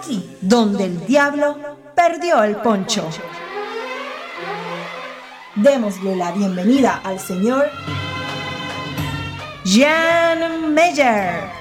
[0.00, 1.58] aquí donde el diablo
[1.94, 3.08] perdió el poncho.
[5.56, 7.68] Démosle la bienvenida al señor
[9.64, 11.60] Jan Meyer.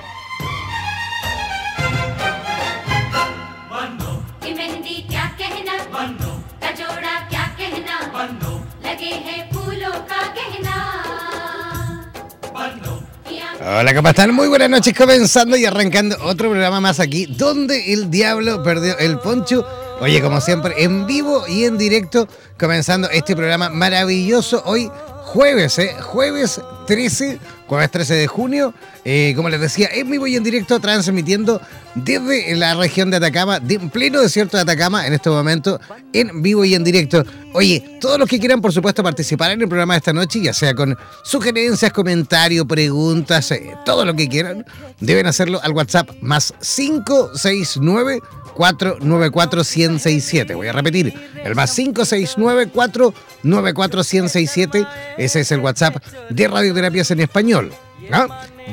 [13.61, 14.33] Hola, ¿cómo están?
[14.33, 19.19] Muy buenas noches, comenzando y arrancando otro programa más aquí, donde el diablo perdió el
[19.19, 19.67] poncho.
[19.99, 24.89] Oye, como siempre, en vivo y en directo, comenzando este programa maravilloso hoy,
[25.33, 25.95] jueves, ¿eh?
[26.01, 28.73] Jueves 13, jueves 13 de junio,
[29.05, 31.61] eh, como les decía, en vivo y en directo, transmitiendo
[31.93, 35.79] desde la región de Atacama, en pleno desierto de Atacama, en este momento,
[36.13, 37.23] en vivo y en directo.
[37.53, 40.53] Oye, todos los que quieran, por supuesto, participar en el programa de esta noche, ya
[40.53, 44.65] sea con sugerencias, comentarios, preguntas, eh, todo lo que quieran,
[44.99, 48.19] deben hacerlo al WhatsApp más 569
[48.59, 51.13] 494 1067 Voy a repetir,
[51.45, 54.85] el más 569 494 1067
[55.17, 57.71] Ese es el WhatsApp de Radioterapias en Español.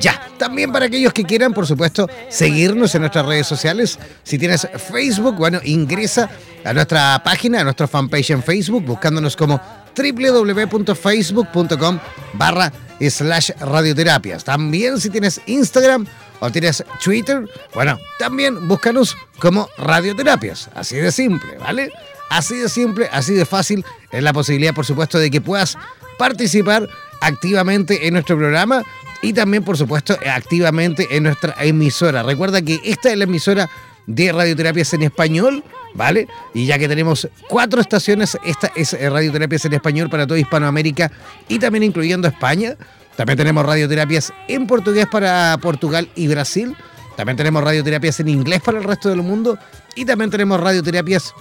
[0.00, 3.98] Ya, también para aquellos que quieran, por supuesto, seguirnos en nuestras redes sociales.
[4.24, 6.28] Si tienes Facebook, bueno, ingresa
[6.64, 9.60] a nuestra página, a nuestra fanpage en Facebook, buscándonos como
[9.96, 11.98] www.facebook.com
[12.34, 14.44] barra slash radioterapias.
[14.44, 16.06] También si tienes Instagram
[16.40, 20.70] o tienes Twitter, bueno, también búscanos como radioterapias.
[20.74, 21.90] Así de simple, ¿vale?
[22.30, 23.84] Así de simple, así de fácil.
[24.10, 25.76] Es la posibilidad, por supuesto, de que puedas
[26.18, 26.88] participar
[27.20, 28.82] activamente en nuestro programa
[29.22, 32.22] y también, por supuesto, activamente en nuestra emisora.
[32.22, 33.70] Recuerda que esta es la emisora
[34.06, 35.64] de radioterapias en español,
[35.96, 36.28] ¿vale?
[36.54, 41.10] Y ya que tenemos cuatro estaciones, esta es radioterapias en español para toda Hispanoamérica
[41.48, 42.76] y también incluyendo España.
[43.16, 46.76] También tenemos radioterapias en portugués para Portugal y Brasil.
[47.16, 49.58] También tenemos radioterapias en inglés para el resto del mundo.
[49.94, 51.32] Y también tenemos radioterapias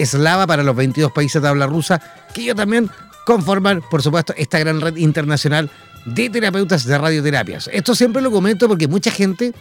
[0.00, 2.00] eslava para los 22 países de habla rusa,
[2.32, 2.90] que ellos también
[3.26, 5.70] conforman, por supuesto, esta gran red internacional
[6.06, 7.68] de terapeutas de radioterapias.
[7.72, 9.52] Esto siempre lo comento porque mucha gente,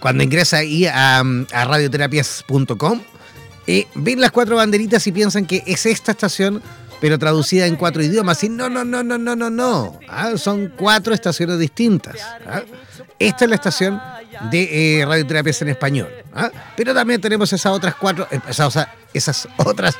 [0.00, 1.22] cuando ingresa ahí a,
[1.52, 3.00] radioterapias.com,
[3.68, 6.62] eh, ven las cuatro banderitas y piensan que es esta estación,
[7.02, 8.42] pero traducida en cuatro idiomas.
[8.44, 10.00] No, no, no, no, no, no, no.
[10.08, 12.16] Ah, son cuatro estaciones distintas.
[12.46, 12.62] Ah.
[13.18, 14.00] Esta es la estación
[14.50, 16.08] de eh, radioterapias en español.
[16.34, 16.50] Ah.
[16.78, 18.40] Pero también tenemos esas otras cuatro, eh,
[19.12, 19.94] esas otras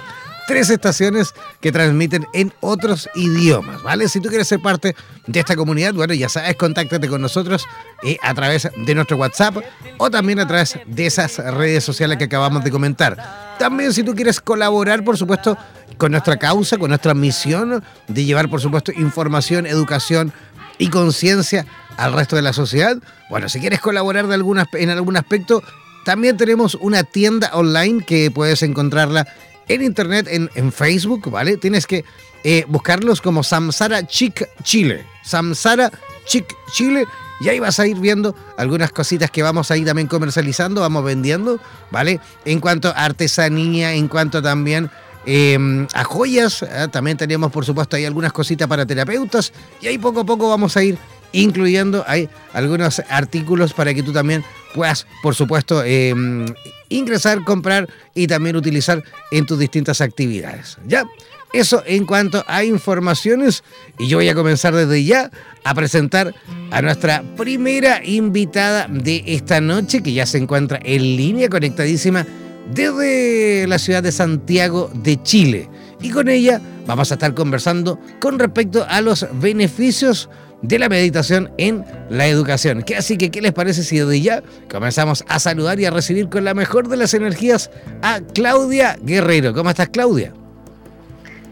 [0.48, 4.08] tres estaciones que transmiten en otros idiomas, ¿vale?
[4.08, 7.66] Si tú quieres ser parte de esta comunidad, bueno, ya sabes, contáctate con nosotros
[8.02, 9.58] eh, a través de nuestro WhatsApp
[9.98, 13.56] o también a través de esas redes sociales que acabamos de comentar.
[13.58, 15.58] También si tú quieres colaborar, por supuesto,
[15.98, 20.32] con nuestra causa, con nuestra misión de llevar, por supuesto, información, educación
[20.78, 21.66] y conciencia
[21.98, 22.96] al resto de la sociedad,
[23.28, 25.62] bueno, si quieres colaborar en algún aspecto,
[26.06, 29.26] también tenemos una tienda online que puedes encontrarla
[29.68, 31.56] en internet, en, Facebook, ¿vale?
[31.56, 32.04] Tienes que
[32.44, 35.06] eh, buscarlos como Samsara Chic Chile.
[35.22, 35.90] Samsara
[36.24, 37.04] Chic Chile.
[37.40, 41.04] Y ahí vas a ir viendo algunas cositas que vamos a ir también comercializando, vamos
[41.04, 41.60] vendiendo,
[41.90, 42.20] ¿vale?
[42.44, 44.90] En cuanto a artesanía, en cuanto también
[45.24, 46.88] em, a joyas, ¿eh?
[46.90, 50.76] también tenemos por supuesto ahí algunas cositas para terapeutas y ahí poco a poco vamos
[50.76, 50.98] a ir
[51.32, 54.44] incluyendo hay algunos artículos para que tú también
[54.74, 56.46] puedas, por supuesto, em,
[56.88, 60.78] ingresar, comprar y también utilizar en tus distintas actividades.
[60.86, 61.04] ¿Ya?
[61.52, 63.64] Eso en cuanto a informaciones
[63.98, 65.30] y yo voy a comenzar desde ya
[65.64, 66.34] a presentar
[66.70, 72.26] a nuestra primera invitada de esta noche que ya se encuentra en línea conectadísima
[72.70, 75.70] desde la ciudad de Santiago de Chile.
[76.02, 80.28] Y con ella vamos a estar conversando con respecto a los beneficios
[80.62, 82.84] de la meditación en la educación.
[82.96, 86.44] Así que, ¿qué les parece si desde ya comenzamos a saludar y a recibir con
[86.44, 87.70] la mejor de las energías
[88.02, 89.54] a Claudia Guerrero?
[89.54, 90.32] ¿Cómo estás, Claudia?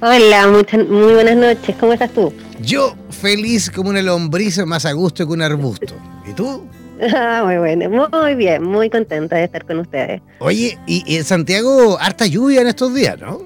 [0.01, 1.75] Hola, muy buenas noches.
[1.79, 2.33] ¿Cómo estás tú?
[2.61, 5.95] Yo feliz como una lombriz más a gusto que un arbusto.
[6.29, 6.67] ¿Y tú?
[7.15, 10.23] Ah, muy bueno, muy bien, muy contenta de estar con ustedes.
[10.39, 13.43] Oye, y en Santiago harta lluvia en estos días, ¿no?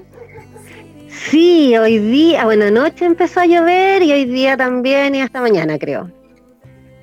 [1.29, 5.77] Sí, hoy día, bueno, anoche empezó a llover y hoy día también y hasta mañana
[5.77, 6.09] creo.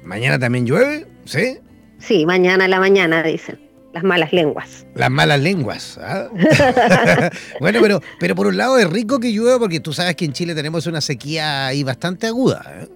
[0.03, 1.07] ¿Mañana también llueve?
[1.25, 1.59] ¿Sí?
[1.99, 3.59] Sí, mañana a la mañana dicen
[3.93, 4.87] las malas lenguas.
[4.95, 5.99] Las malas lenguas.
[6.03, 6.29] ¿ah?
[7.61, 10.33] bueno, pero, pero por un lado es rico que llueva porque tú sabes que en
[10.33, 12.63] Chile tenemos una sequía ahí bastante aguda.
[12.81, 12.89] ¿eh?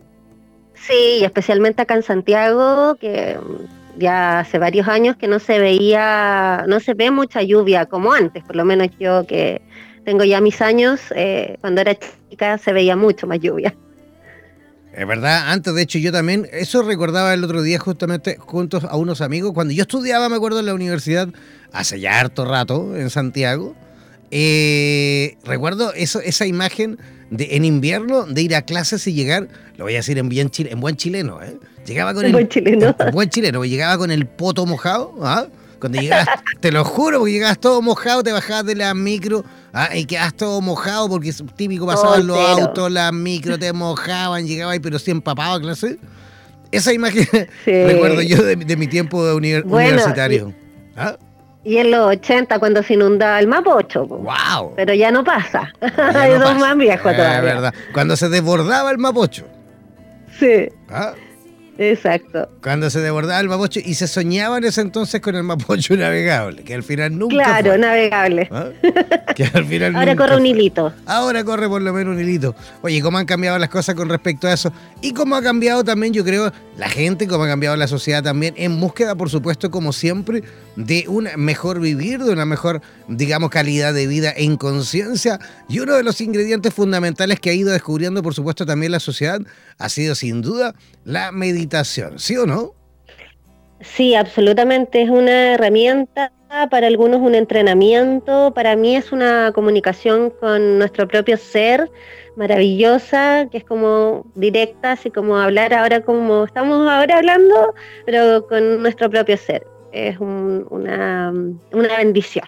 [0.75, 3.39] Sí, especialmente acá en Santiago, que
[3.97, 8.43] ya hace varios años que no se veía, no se ve mucha lluvia como antes,
[8.43, 9.63] por lo menos yo que
[10.05, 11.97] tengo ya mis años, eh, cuando era
[12.31, 13.75] chica se veía mucho más lluvia.
[14.95, 18.97] Es verdad, antes de hecho yo también, eso recordaba el otro día justamente juntos a
[18.97, 21.29] unos amigos, cuando yo estudiaba, me acuerdo, en la universidad,
[21.73, 23.75] hace ya harto rato, en Santiago,
[24.31, 26.99] eh, recuerdo eso, esa imagen
[27.31, 29.49] de en invierno de ir a clases y llegar,
[29.79, 31.57] lo voy a decir en, bien en buen chileno, ¿eh?
[31.87, 32.95] llegaba con el, buen chileno.
[32.99, 35.47] En buen chileno, llegaba con el poto mojado, ¿ah?
[35.83, 36.29] Cuando llegabas,
[36.61, 40.35] te lo juro, porque llegabas todo mojado, te bajabas de la micro ah, y quedabas
[40.35, 45.11] todo mojado porque es típico pasaban los autos, las micro, te mojaban, llegabas pero sí
[45.11, 45.99] empapado clase.
[46.71, 47.27] Esa imagen
[47.67, 50.55] recuerdo yo de, mi tiempo de universitario.
[50.95, 51.19] Y, ¿Ah?
[51.65, 54.07] y, en los 80 cuando se inundaba el Mapocho.
[54.07, 54.75] ¡Wow!
[54.77, 55.73] Pero ya no pasa.
[56.15, 57.39] Hay dos más viejos todavía.
[57.39, 57.75] Es verdad.
[57.93, 59.49] Cuando se desbordaba el Mapocho.
[60.39, 60.69] Sí.
[60.89, 61.15] ¿Ah?
[61.79, 62.49] Exacto.
[62.63, 66.63] Cuando se desbordaba el Mapocho y se soñaba en ese entonces con el Mapocho navegable,
[66.63, 67.37] que al final nunca.
[67.37, 68.49] Claro, navegable.
[68.51, 68.69] ¿Ah?
[69.35, 70.93] Que al final Ahora corre un hilito.
[71.07, 72.55] Ahora corre por lo menos un hilito.
[72.83, 74.73] Oye, ¿cómo han cambiado las cosas con respecto a eso?
[75.01, 78.55] Y cómo ha cambiado también, yo creo, la gente, cómo ha cambiado la sociedad también,
[78.57, 80.43] en búsqueda, por supuesto, como siempre,
[80.77, 85.39] de un mejor vivir, de una mejor, digamos, calidad de vida en conciencia.
[85.69, 89.41] Y uno de los ingredientes fundamentales que ha ido descubriendo, por supuesto, también la sociedad
[89.79, 90.75] ha sido sin duda
[91.05, 91.62] la meditación,
[92.19, 92.75] ¿sí o no?
[93.81, 95.03] Sí, absolutamente.
[95.03, 96.33] Es una herramienta,
[96.71, 101.91] para algunos un entrenamiento, para mí es una comunicación con nuestro propio ser
[102.37, 107.75] maravillosa, que es como directa, así como hablar ahora como estamos ahora hablando,
[108.07, 109.67] pero con nuestro propio ser.
[109.93, 111.33] Es una,
[111.73, 112.47] una bendición.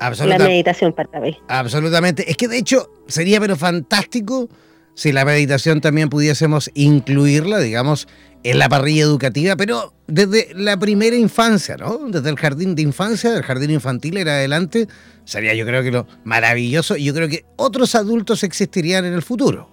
[0.00, 1.38] la meditación para mí.
[1.48, 2.30] Absolutamente.
[2.30, 4.48] Es que de hecho sería pero fantástico
[4.94, 8.08] si la meditación también pudiésemos incluirla, digamos,
[8.44, 11.98] en la parrilla educativa, pero desde la primera infancia, ¿no?
[12.08, 14.86] Desde el jardín de infancia, del jardín infantil en adelante,
[15.24, 19.22] sería yo creo que lo maravilloso y yo creo que otros adultos existirían en el
[19.22, 19.70] futuro.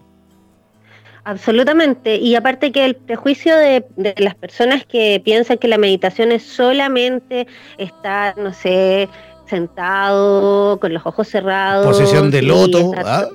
[1.24, 2.16] Absolutamente.
[2.16, 6.42] Y aparte que el prejuicio de, de, las personas que piensan que la meditación es
[6.42, 7.46] solamente
[7.78, 9.08] estar, no sé,
[9.46, 11.86] sentado, con los ojos cerrados.
[11.86, 12.92] Posición de loto.
[12.98, 13.28] ¿ah?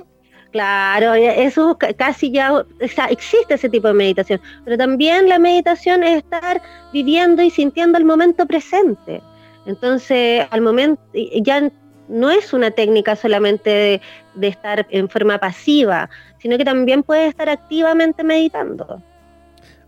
[0.57, 2.65] Claro, eso casi ya
[3.11, 6.59] existe ese tipo de meditación, pero también la meditación es estar
[6.91, 9.21] viviendo y sintiendo el momento presente.
[9.67, 10.99] Entonces, al momento
[11.43, 11.71] ya
[12.09, 14.01] no es una técnica solamente
[14.33, 16.09] de, estar en forma pasiva,
[16.41, 19.03] sino que también puedes estar activamente meditando.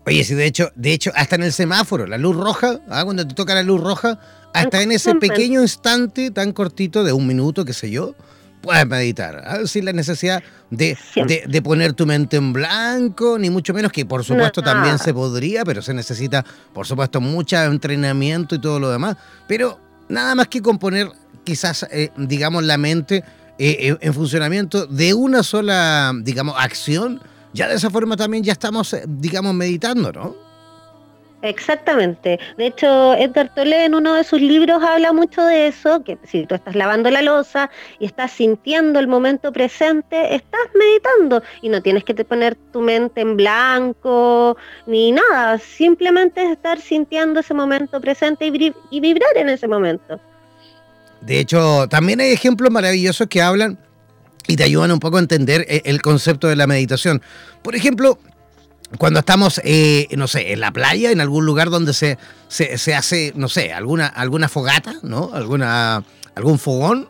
[0.06, 3.02] Oye, sí, de hecho, de hecho, hasta en el semáforo, la luz roja, ¿ah?
[3.02, 4.20] cuando te toca la luz roja,
[4.54, 8.14] hasta en ese pequeño instante tan cortito de un minuto, qué sé yo,
[8.60, 9.66] puedes meditar, ¿ah?
[9.66, 10.96] sin la necesidad de,
[11.46, 15.64] de, poner tu mente en blanco, ni mucho menos que por supuesto también se podría,
[15.64, 19.16] pero se necesita por supuesto mucho entrenamiento y todo lo demás,
[19.48, 21.10] pero nada más que componer
[21.44, 23.24] quizás, eh, digamos, la mente
[23.58, 27.20] eh, en funcionamiento de una sola, digamos, acción,
[27.52, 30.49] ya de esa forma también ya estamos, eh, digamos, meditando, ¿no?
[31.42, 32.38] Exactamente.
[32.58, 36.44] De hecho, Edgar Tolle en uno de sus libros habla mucho de eso, que si
[36.44, 41.80] tú estás lavando la losa y estás sintiendo el momento presente, estás meditando y no
[41.80, 44.56] tienes que poner tu mente en blanco
[44.86, 50.20] ni nada, simplemente estar sintiendo ese momento presente y, y vibrar en ese momento.
[51.22, 53.78] De hecho, también hay ejemplos maravillosos que hablan
[54.46, 57.22] y te ayudan un poco a entender eh, el concepto de la meditación.
[57.62, 58.18] Por ejemplo,
[58.98, 62.18] cuando estamos, eh, no sé, en la playa, en algún lugar donde se,
[62.48, 65.30] se, hace, no sé, alguna, alguna fogata, ¿no?
[65.32, 66.02] Alguna,
[66.34, 67.08] algún fogón.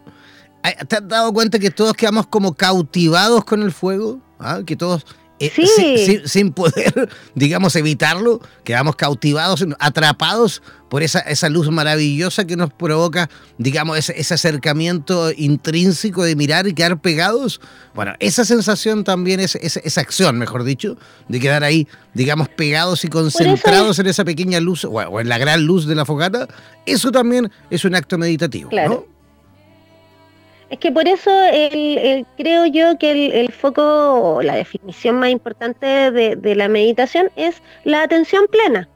[0.88, 4.20] ¿Te has dado cuenta que todos quedamos como cautivados con el fuego?
[4.38, 4.60] ¿Ah?
[4.66, 5.06] Que todos
[5.40, 12.70] eh, sin, poder, digamos, evitarlo, quedamos cautivados, atrapados por esa, esa luz maravillosa que nos
[12.74, 17.62] provoca, digamos, ese, acercamiento intrínseco de mirar y quedar pegados.
[17.94, 23.08] Bueno, esa sensación también es, esa acción, mejor dicho, de quedar ahí, digamos, pegados y
[23.08, 26.48] concentrados en esa pequeña luz o, en la gran luz de la fogata,
[26.84, 28.68] eso también es un acto meditativo.
[28.68, 29.08] Claro.
[30.70, 31.32] Es que por eso
[32.36, 38.02] creo yo que el, foco o la definición más importante de, la meditación es la
[38.02, 38.88] atención plena,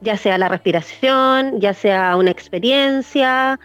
[0.00, 3.60] ya sea la respiración, ya sea una experiencia,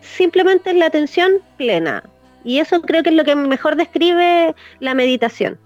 [0.00, 2.02] simplemente es la atención plena.
[2.42, 5.58] Y eso creo que es lo que mejor describe la meditación.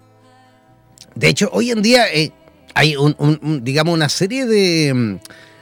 [1.15, 2.31] De hecho, hoy en día eh,
[2.73, 3.15] hay un,
[3.63, 5.19] digamos, una serie de,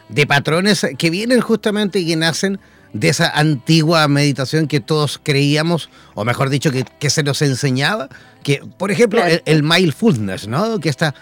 [0.10, 2.60] de patrones que vienen justamente y que nacen
[2.94, 8.10] de esa antigua meditación que todos creíamos, o mejor dicho, que, se nos enseñaba,
[8.44, 10.80] que por ejemplo el, mindfulness, ¿no?
[10.80, 11.14] Que esta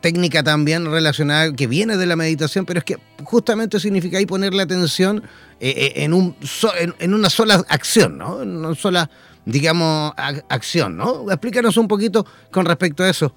[0.00, 4.54] técnica también relacionada, que viene de la meditación, pero es que justamente significa ahí poner
[4.54, 5.22] la atención
[5.60, 6.36] eh, eh, en, un
[6.98, 8.42] en, una sola acción, ¿no?
[8.42, 9.10] En una sola,
[9.44, 11.30] digamos, acción, ¿no?
[11.30, 13.34] Explícanos un poquito con respecto a eso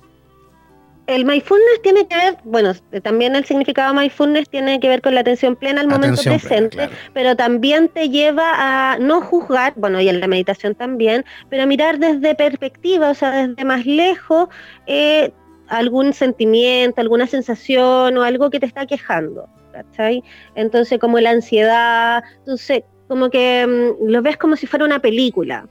[1.07, 5.21] el mindfulness tiene que ver, bueno, también el significado mindfulness tiene que ver con la
[5.21, 10.19] atención plena al momento presente, pero también te lleva a no juzgar, bueno, y en
[10.19, 14.50] la meditación también, pero a mirar desde perspectiva, o sea, desde más lejos,
[14.88, 15.31] eh,
[15.67, 20.24] algún sentimiento, alguna sensación o algo que te está quejando, ¿cachai?
[20.55, 25.67] Entonces, como la ansiedad, entonces, como que mm, lo ves como si fuera una película.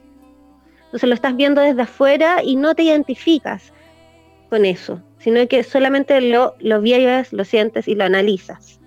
[0.85, 3.73] Entonces lo estás viendo desde afuera y no te identificas
[4.49, 8.79] con eso sino que solamente lo, lo vives, lo sientes y lo analizas.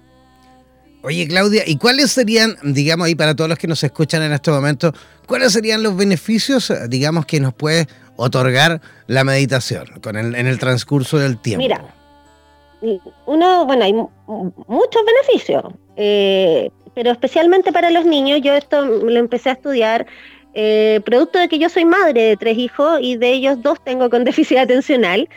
[1.02, 4.52] Oye, Claudia, ¿y cuáles serían, digamos ahí para todos los que nos escuchan en este
[4.52, 4.92] momento,
[5.26, 10.60] cuáles serían los beneficios, digamos, que nos puede otorgar la meditación con el, en el
[10.60, 11.64] transcurso del tiempo?
[11.64, 11.82] Mira,
[13.26, 15.64] uno, bueno, hay muchos beneficios,
[15.96, 20.06] eh, pero especialmente para los niños, yo esto lo empecé a estudiar
[20.60, 24.10] eh, producto de que yo soy madre de tres hijos y de ellos dos tengo
[24.10, 25.28] con déficit atencional.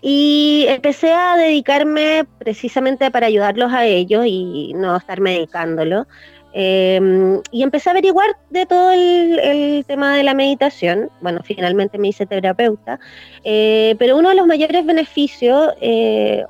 [0.00, 6.06] Y empecé a dedicarme precisamente para ayudarlos a ellos y no estar medicándolo.
[6.54, 11.10] Em, y empecé a averiguar de todo el, tema de la meditación.
[11.20, 12.98] Bueno, finalmente me hice terapeuta.
[13.44, 16.42] Eh, pero uno de los mayores beneficios, eh,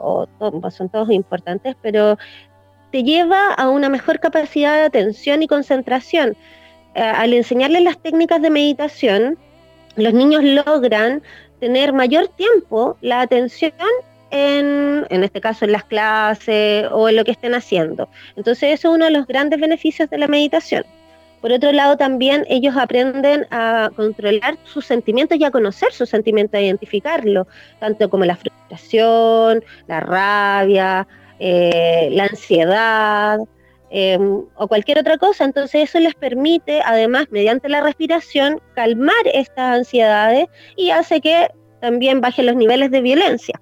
[0.61, 2.17] pues son todos importantes, pero
[2.93, 6.37] te lleva a una mejor capacidad de atención y concentración.
[6.97, 9.39] Eh, al enseñarles las técnicas de meditación,
[9.97, 11.23] los niños logran
[11.61, 13.73] tener mayor tiempo la atención
[14.31, 18.09] en, en este caso en las clases o en lo que estén haciendo.
[18.35, 20.87] Entonces eso es uno de los grandes beneficios de la meditación.
[21.43, 26.59] Por otro lado, también ellos aprenden a controlar sus sentimientos y a conocer sus sentimientos,
[26.59, 27.47] a identificarlo,
[27.79, 31.07] tanto como la frustración, la rabia,
[31.39, 33.39] eh, la ansiedad,
[33.99, 35.45] Em, o cualquier otra cosa.
[35.45, 41.49] Entonces eso les permite, además, mediante la respiración, calmar estas ansiedades y hace que
[41.81, 43.59] también bajen los niveles de violencia.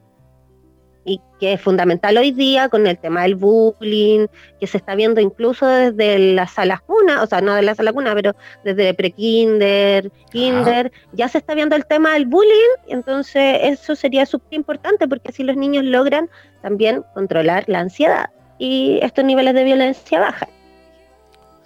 [1.05, 4.27] Y que es fundamental hoy día con el tema del bullying,
[4.59, 7.93] que se está viendo incluso desde las salas cuna, o sea, no de la sala
[7.93, 13.95] cuna, pero desde pre-kinder, kinder, ya se está viendo el tema del bullying, entonces eso
[13.95, 16.29] sería súper importante porque así los niños logran
[16.61, 20.49] también controlar la ansiedad y estos niveles de violencia bajan.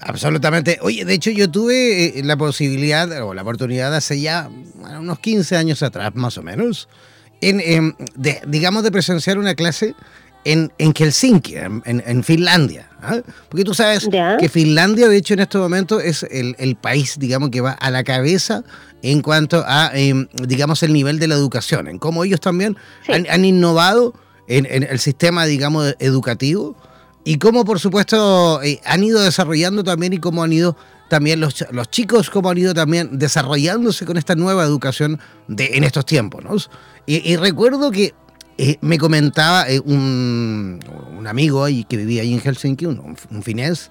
[0.00, 0.78] Absolutamente.
[0.82, 4.48] Oye, de hecho yo tuve eh, la posibilidad o la oportunidad hace ya
[4.98, 6.88] unos 15 años atrás, más o menos,
[7.40, 9.94] en, de, digamos, de presenciar una clase
[10.44, 12.88] en, en Helsinki, en, Finlandia.
[13.02, 13.18] ¿ah?
[13.48, 17.60] Porque tú sabes que Finlandia, de hecho, en este momento es el, país, digamos, que
[17.60, 18.62] va a la cabeza
[19.02, 22.76] en cuanto a, em, digamos, el nivel de la educación, en cómo ellos también
[23.08, 24.14] han, han innovado
[24.48, 26.74] en, el sistema, digamos, educativo
[27.24, 30.76] y cómo, por supuesto, eh, han ido desarrollando también y cómo han ido
[31.08, 35.84] también los, los chicos, cómo han ido también desarrollándose con esta nueva educación de, en
[35.84, 36.44] estos tiempos.
[36.44, 36.56] ¿no?
[37.06, 38.14] Y, recuerdo que
[38.56, 40.80] eh, me comentaba eh, un,
[41.16, 43.90] un, amigo ahí que vivía ahí en Helsinki, un, un finés,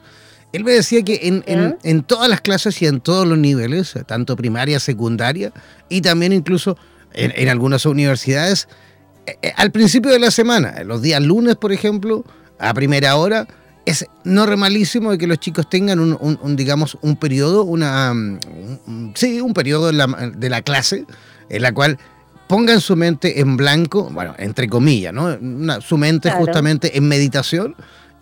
[0.54, 3.94] él me decía que en, en, en, todas las clases y en todos los niveles,
[4.06, 5.52] tanto primaria, secundaria
[5.90, 6.78] y también incluso
[7.14, 8.72] en, en algunas universidades, eh,
[9.55, 12.24] al principio de la semana, los días lunes, por ejemplo,
[12.60, 13.48] a primera hora,
[13.88, 18.13] es normalísimo de que los chicos tengan un, digamos, un periodo, una,
[19.15, 21.05] sí, un periodo de la, clase
[21.48, 21.98] en la cual
[22.48, 25.79] pongan su mente en blanco, bueno, entre comillas, ¿no?
[25.79, 27.75] su mente justamente en meditación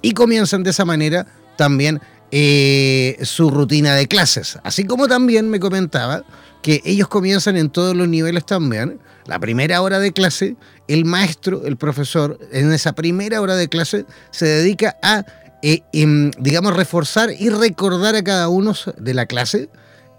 [0.03, 4.59] y comienzan de esa manera también eh, su rutina de clases.
[4.63, 6.23] Así como también me comentaba
[6.61, 8.99] que ellos comienzan en todos los niveles también.
[9.25, 10.57] La primera hora de clase,
[10.87, 15.25] el maestro, el profesor, en esa primera hora de clase se dedica a,
[15.61, 19.69] eh, em, digamos, reforzar y recordar a cada uno de la clase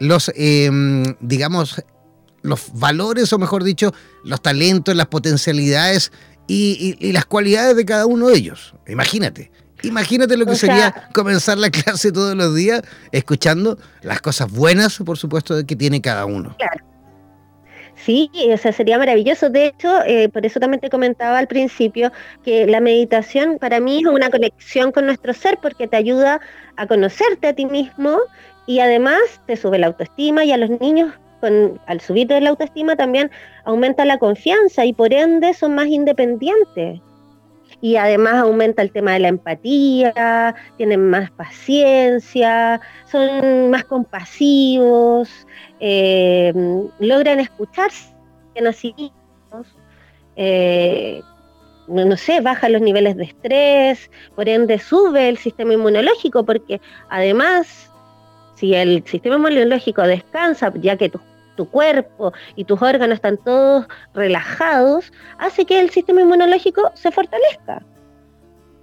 [0.00, 1.82] los, em, digamos,
[2.42, 3.92] los valores, o mejor dicho,
[4.24, 6.12] los talentos, las potencialidades
[6.46, 8.74] y, las cualidades de cada uno de ellos.
[8.86, 9.50] Imagínate.
[9.82, 12.82] Imagínate lo que sería comenzar la clase todos los días
[13.12, 16.56] escuchando las cosas buenas, por supuesto, que tiene cada uno.
[16.56, 16.95] Claro.
[17.96, 19.50] Sí, o sea, sería maravilloso.
[19.50, 22.12] De hecho, eh, por eso también te comentaba al principio
[22.44, 26.40] que la meditación para mí es una conexión con nuestro ser porque te ayuda
[26.76, 28.18] a conocerte a ti mismo
[28.66, 32.96] y además te sube la autoestima y a los niños con, al subir la autoestima
[32.96, 33.30] también
[33.64, 37.00] aumenta la confianza y por ende son más independientes.
[37.80, 42.80] Y además aumenta el tema de la empatía, tienen más paciencia,
[43.10, 45.28] son más compasivos,
[45.80, 46.52] eh,
[46.98, 48.14] logran escucharse
[48.54, 48.94] en así
[50.36, 51.22] eh,
[51.88, 57.90] no sé, baja los niveles de estrés, por ende sube el sistema inmunológico, porque además
[58.56, 61.10] si el sistema inmunológico descansa, ya que
[61.56, 67.82] tu, cuerpo y tus órganos están todos relajados, hace que el sistema inmunológico se fortalezca.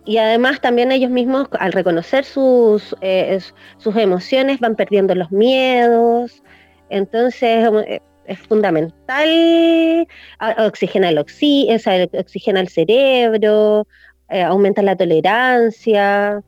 [0.06, 3.40] Y además también ellos mismos, al reconocer sus, eh,
[3.78, 6.44] sus emociones, van perdiendo los miedos.
[6.90, 10.08] Entonces eh, es fundamental,
[10.58, 13.88] oxigena el, oxigena el cerebro,
[14.30, 16.42] eh, aumenta la tolerancia.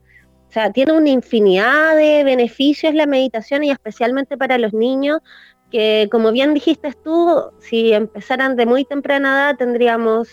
[0.49, 5.19] O sea, tiene una infinidad de beneficios la meditación y especialmente para los niños
[5.71, 10.29] que, como bien dijiste tú, si empezaran de muy temprana edad tendríamos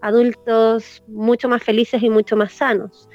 [0.00, 3.08] adultos mucho más felices y mucho más sanos.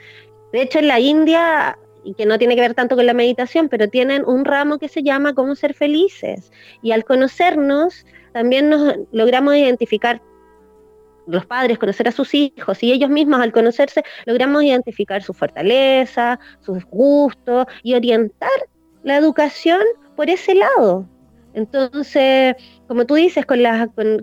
[0.52, 3.68] De hecho, en la India, y que no tiene que ver tanto con la meditación,
[3.68, 6.52] pero tienen un ramo que se llama cómo ser felices.
[6.82, 10.22] Y al conocernos, también nos logramos identificar
[11.28, 16.40] los padres conocer a sus hijos y ellos mismos al conocerse logramos identificar su fortaleza,
[16.60, 18.52] sus gustos y orientar
[19.04, 19.82] la educación
[20.16, 21.08] por ese lado.
[21.56, 22.56] Entonces,
[22.88, 24.22] como tú dices, con las, con,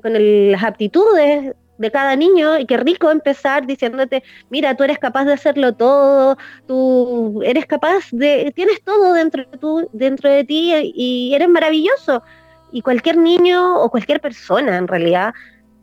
[0.53, 5.33] las aptitudes de cada niño, y qué rico empezar diciéndote, mira, tú eres capaz de
[5.33, 6.37] hacerlo todo,
[6.69, 12.23] tú eres capaz de, tienes todo dentro de, tu, dentro de ti y eres maravilloso.
[12.71, 15.35] Y cualquier niño o cualquier persona en realidad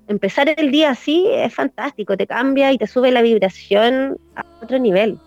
[0.07, 4.79] empezar el día así es fantástico, te cambia y te sube la vibración a otro
[4.79, 5.19] nivel.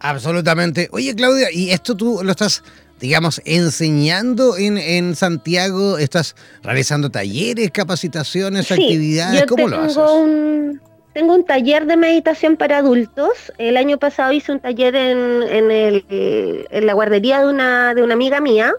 [0.00, 0.88] Absolutamente.
[0.92, 2.62] Oye, Claudia, ¿y esto tú lo estás,
[3.00, 5.98] digamos, enseñando en, Santiago?
[5.98, 9.46] ¿Estás realizando talleres, capacitaciones, actividades?
[9.46, 10.80] ¿Cómo lo haces?
[11.12, 13.52] tengo un taller de meditación para adultos.
[13.58, 18.40] El año pasado hice un taller en, en la guardería de una, de una amiga
[18.40, 18.74] mía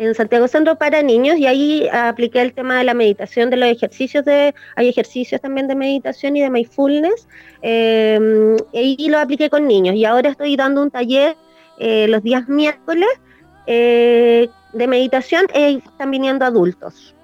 [0.00, 3.68] en Santiago Centro para niños y ahí apliqué el tema de la meditación, de los
[3.68, 7.28] ejercicios de, hay ejercicios también de meditación y de mindfulness,
[7.60, 11.36] em, y lo apliqué con niños y ahora estoy dando un taller
[11.78, 13.10] eh, los días miércoles
[13.66, 17.14] eh, de meditación y están viniendo adultos.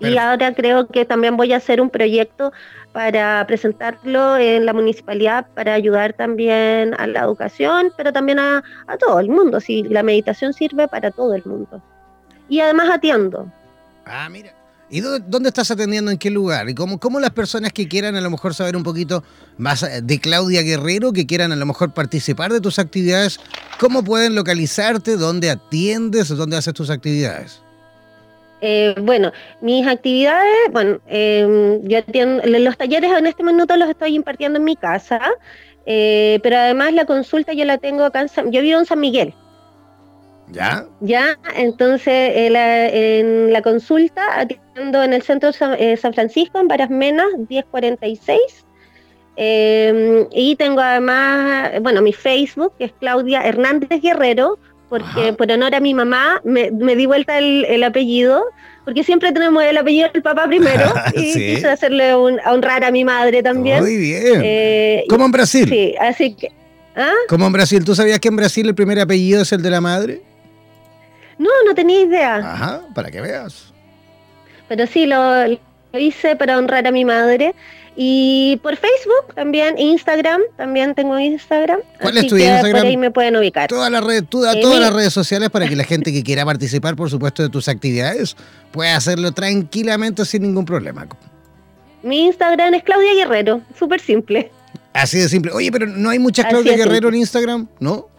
[0.00, 2.52] Y ahora creo que también voy a hacer un proyecto
[2.92, 8.62] para presentarlo en la municipalidad para ayudar también a la educación, pero también a,
[8.98, 9.60] todo el mundo.
[9.60, 11.82] Si la meditación sirve para todo el mundo.
[12.48, 13.46] Y además atiendo.
[14.06, 14.52] Ah, mira.
[14.90, 16.10] ¿Y dónde estás atendiendo?
[16.10, 16.68] ¿En qué lugar?
[16.68, 19.22] ¿Y cómo, cómo las personas que quieran a lo mejor saber un poquito
[19.56, 23.38] más de Claudia Guerrero, que quieran a lo mejor participar de tus actividades,
[23.78, 25.16] cómo pueden localizarte?
[25.16, 26.28] ¿Dónde atiendes?
[26.28, 27.62] ¿Dónde haces tus actividades?
[28.62, 31.98] Eh, bueno, mis actividades, bueno, eh, yo
[32.58, 35.20] los talleres en este minuto los estoy impartiendo en mi casa,
[35.86, 39.00] eh, pero además la consulta yo la tengo acá en San, yo vivo en San
[39.00, 39.34] Miguel.
[40.52, 40.86] ¿Ya?
[41.00, 47.26] Ya, entonces en la consulta atiendo en el centro de San, Francisco, en Varas Menas,
[47.48, 48.40] 1046.
[49.36, 54.58] y tengo además, bueno, mi Facebook, que es Claudia Hernández Guerrero,
[54.88, 58.44] porque por honor a mi mamá me, di vuelta el, apellido,
[58.84, 63.04] porque siempre tenemos el apellido del papá primero, y quise hacerle un, honrar a mi
[63.04, 63.80] madre también.
[63.80, 64.42] Muy bien.
[64.42, 65.68] Eh, ¿Cómo en Brasil?
[65.68, 66.50] Sí, así que...
[66.96, 67.12] ¿ah?
[67.28, 67.84] ¿Cómo en Brasil?
[67.84, 70.22] ¿Tú sabías que en Brasil el primer apellido es el de la madre?
[71.40, 72.36] No, no tenía idea.
[72.36, 73.72] Ajá, para que veas.
[74.68, 75.46] Pero sí, lo,
[75.94, 77.54] hice para honrar a mi madre.
[77.96, 81.80] Y por Facebook también, Instagram, también tengo Instagram.
[81.98, 82.72] ¿Cuál es tu Instagram?
[82.72, 83.68] Por ahí me pueden ubicar.
[83.68, 86.94] Todas las redes, todas, todas las redes sociales para que la gente que quiera participar,
[86.94, 88.36] por supuesto, de tus actividades,
[88.70, 91.08] pueda hacerlo tranquilamente sin ningún problema.
[92.02, 94.52] Mi Instagram es Claudia Guerrero, súper simple.
[94.92, 95.52] Así de simple.
[95.52, 98.10] Oye, pero no hay muchas Claudia Guerrero en Instagram, ¿no?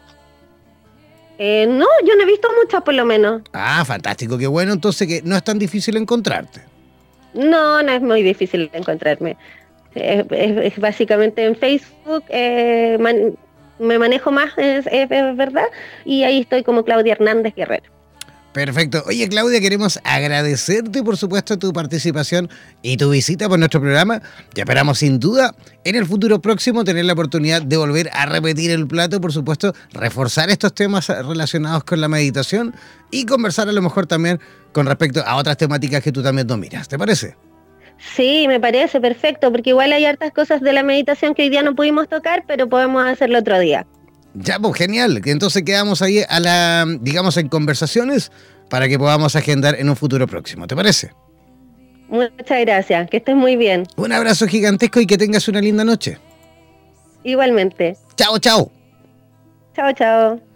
[1.43, 3.41] Eh, no, yo no he visto muchas por lo menos.
[3.51, 4.73] Ah, fantástico, qué bueno.
[4.73, 6.61] Entonces que no es tan difícil encontrarte.
[7.33, 9.35] No, no es muy difícil encontrarme.
[9.95, 12.95] Es, básicamente en Facebook, eh,
[13.79, 15.65] me manejo más, es, verdad,
[16.05, 17.90] y ahí estoy como Claudia Hernández Guerrero.
[18.53, 19.03] Perfecto.
[19.07, 22.49] Oye, Claudia, queremos agradecerte, por supuesto, tu participación
[22.81, 24.21] y tu visita por nuestro programa.
[24.53, 28.71] Ya esperamos, sin duda, en el futuro próximo tener la oportunidad de volver a repetir
[28.71, 32.75] el plato, por supuesto, reforzar estos temas relacionados con la meditación
[33.09, 34.39] y conversar a lo mejor también
[34.73, 36.89] con respecto a otras temáticas que tú también dominas.
[36.89, 37.37] ¿Te parece?
[37.97, 41.61] Sí, me parece perfecto, porque igual hay hartas cosas de la meditación que hoy día
[41.61, 43.85] no pudimos tocar, pero podemos hacerlo otro día.
[44.33, 45.21] Ya, pues genial.
[45.25, 48.31] Entonces quedamos ahí a la, digamos, en conversaciones
[48.69, 50.67] para que podamos agendar en un futuro próximo.
[50.67, 51.11] ¿Te parece?
[52.07, 53.09] Muchas gracias.
[53.09, 53.87] Que estés muy bien.
[53.95, 56.17] Un abrazo gigantesco y que tengas una linda noche.
[57.23, 57.97] Igualmente.
[58.15, 58.71] Chao, chao.
[59.75, 60.50] Chao, chao.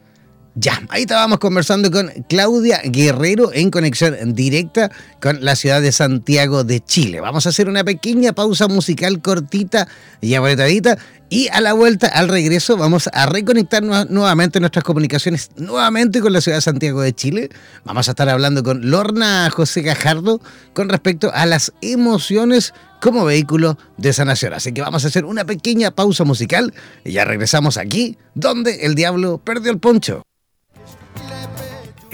[0.58, 4.89] Ya, ahí estábamos conversando con Claudia Guerrero en conexión directa
[5.22, 7.20] con la ciudad de Santiago de Chile.
[7.20, 9.89] Vamos a hacer una pequeña pausa musical cortita
[10.22, 10.98] y apretadita
[11.30, 16.39] y a la vuelta, al regreso, vamos a reconectar nuevamente nuestras comunicaciones nuevamente con la
[16.39, 17.50] ciudad de Santiago de Chile.
[17.84, 20.39] Vamos a estar hablando con Lorna José Gajardo
[20.74, 24.54] con respecto a las emociones como vehículo de sanación.
[24.54, 28.96] Así que vamos a hacer una pequeña pausa musical y ya regresamos aquí, donde el
[28.96, 30.24] diablo perdió el poncho.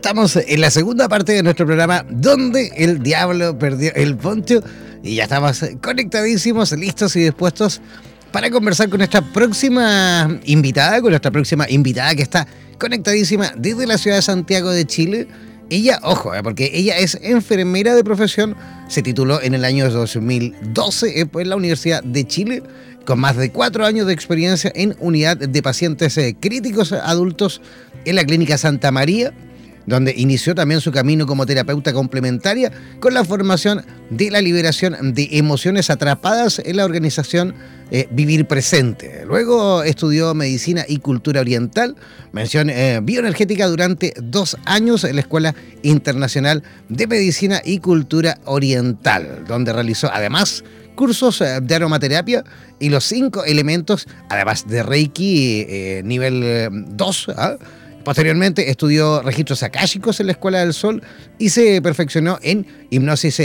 [0.00, 4.62] Estamos en la segunda parte de nuestro programa donde el diablo perdió el poncho
[5.02, 7.82] y ya estamos conectadísimos, listos y dispuestos
[8.32, 12.46] para conversar con nuestra próxima invitada, con nuestra próxima invitada que está
[12.78, 15.28] conectadísima desde la ciudad de Santiago de Chile.
[15.68, 18.56] Ella, ojo, eh, porque ella es enfermera de profesión,
[18.88, 22.62] se tituló en el año 2012 en la Universidad de Chile
[23.04, 27.60] con más de cuatro años de experiencia en unidad de pacientes eh, críticos adultos
[28.06, 29.34] en la Clínica Santa María,
[29.86, 35.28] donde inició también su camino como terapeuta complementaria con la formación de la liberación de
[35.32, 37.54] emociones atrapadas en la organización
[37.92, 39.24] eh, Vivir Presente.
[39.26, 41.96] Luego estudió medicina y cultura oriental,
[42.30, 49.44] mención eh, bioenergética durante dos años en la Escuela Internacional de Medicina y Cultura Oriental,
[49.48, 50.62] donde realizó además
[50.94, 52.44] cursos eh, de aromaterapia
[52.78, 55.66] y los cinco elementos, además de Reiki
[56.04, 57.26] nivel 2.
[58.00, 58.04] Eh.
[58.04, 61.02] Posteriormente estudió registros akáshicos en la Escuela del Sol
[61.38, 63.40] y se perfeccionó en hipnosis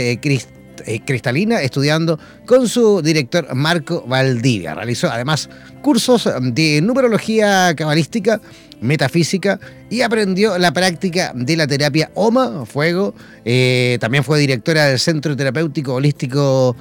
[1.04, 4.74] cristalina, estudiando con su director Marco Valdivia.
[4.74, 5.48] Realizó además
[5.82, 8.40] cursos de numerología cabalística,
[8.80, 13.14] metafísica y aprendió la práctica de la terapia OMA, fuego.
[14.00, 16.76] también fue directora del Centro Terapéutico Holístico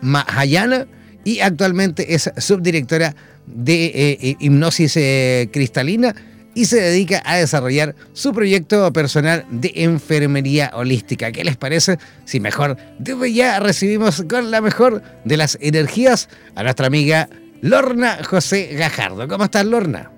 [0.00, 0.86] Mahayana
[1.26, 3.14] y actualmente es subdirectora
[3.46, 6.14] de eh, eh, hipnosis eh, cristalina
[6.56, 11.30] y se dedica a desarrollar su proyecto personal de enfermería holística.
[11.30, 11.98] ¿Qué les parece?
[12.24, 17.28] Si mejor, desde ya recibimos con la mejor de las energías a nuestra amiga
[17.60, 19.28] Lorna José Gajardo.
[19.28, 20.10] ¿Cómo estás, Lorna?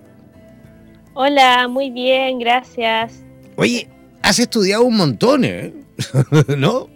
[1.15, 3.15] Hola, muy bien, gracias.
[3.57, 3.89] Oye,
[4.23, 5.75] has estudiado un montón, ¿eh?
[6.57, 6.89] ¿No?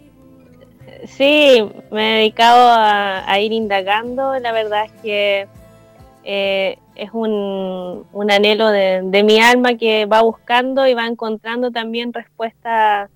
[1.16, 4.38] Sí, me he dedicado a, ir indagando.
[4.38, 5.48] La verdad es que
[6.24, 13.08] eh, es un, anhelo de, mi alma que va buscando y va encontrando también respuesta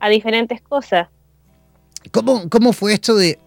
[0.00, 1.08] a diferentes cosas.
[2.10, 3.38] ¿Cómo, cómo fue esto de,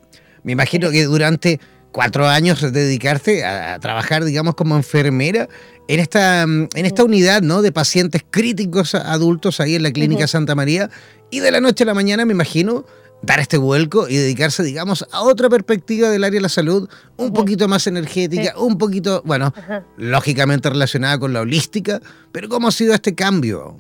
[0.44, 1.60] me imagino que durante
[1.92, 5.48] cuatro años dedicarte a, trabajar, digamos, como enfermera
[5.88, 7.62] en esta, en esta unidad ¿no?
[7.62, 10.90] de pacientes críticos adultos ahí en la Clínica Santa María
[11.30, 12.86] y de la noche a la mañana, me imagino,
[13.22, 17.34] dar este vuelco y dedicarse, digamos, a otra perspectiva del área de la salud, un
[17.34, 19.54] poquito más energética, un poquito, bueno,
[19.98, 22.00] lógicamente relacionada con la holística,
[22.32, 23.76] pero ¿cómo ha sido este cambio?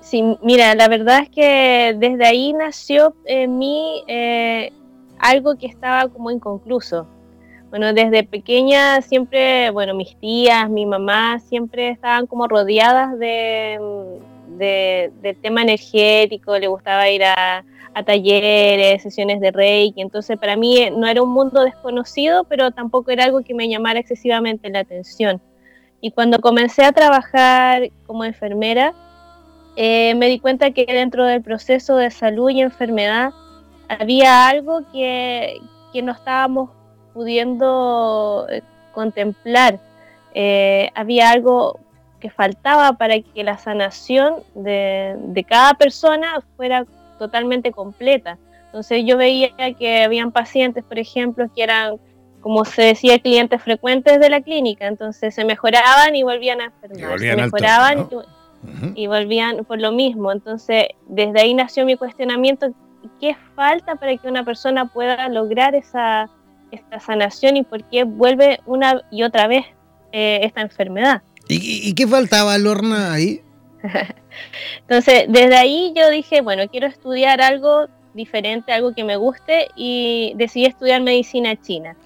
[0.00, 4.72] Sí, mira, la verdad es que desde ahí nació en mí eh,
[5.18, 7.06] algo que estaba como inconcluso.
[7.68, 13.78] Bueno, desde pequeña siempre, bueno, mis tías, mi mamá siempre estaban como rodeadas de,
[14.58, 17.64] del tema energético, le gustaba ir a,
[18.06, 23.24] talleres, sesiones de Reiki, entonces para mí no era un mundo desconocido, pero tampoco era
[23.24, 25.40] algo que me llamara excesivamente la atención.
[26.00, 28.94] Y cuando comencé a trabajar como enfermera,
[29.74, 33.32] eh, me di cuenta que dentro del proceso de salud y enfermedad
[33.88, 35.60] había algo que,
[36.02, 36.70] no estábamos
[37.14, 39.80] pudiendo eh, contemplar.
[40.34, 41.80] Eh, había algo
[42.20, 46.84] que faltaba para que la sanación de, cada persona fuera
[47.18, 48.38] totalmente completa.
[48.66, 51.96] Entonces yo veía que habían pacientes, por ejemplo, que eran,
[52.40, 57.18] como se decía, clientes frecuentes de la clínica, entonces se mejoraban y volvían a enfermar,
[57.18, 58.08] se mejoraban
[58.94, 60.32] y, y, volvían por lo mismo.
[60.32, 62.72] Entonces desde ahí nació mi cuestionamiento,
[63.20, 66.28] ¿qué falta para que una persona pueda lograr esa,
[66.70, 69.64] esta sanación y por qué vuelve una y otra vez
[70.12, 71.22] eh, esta enfermedad?
[71.48, 73.40] ¿Y, qué faltaba, Lorna, ahí?
[74.82, 80.32] Entonces, desde ahí yo dije, bueno, quiero estudiar algo diferente, algo que me guste y
[80.36, 81.96] decidí estudiar medicina china.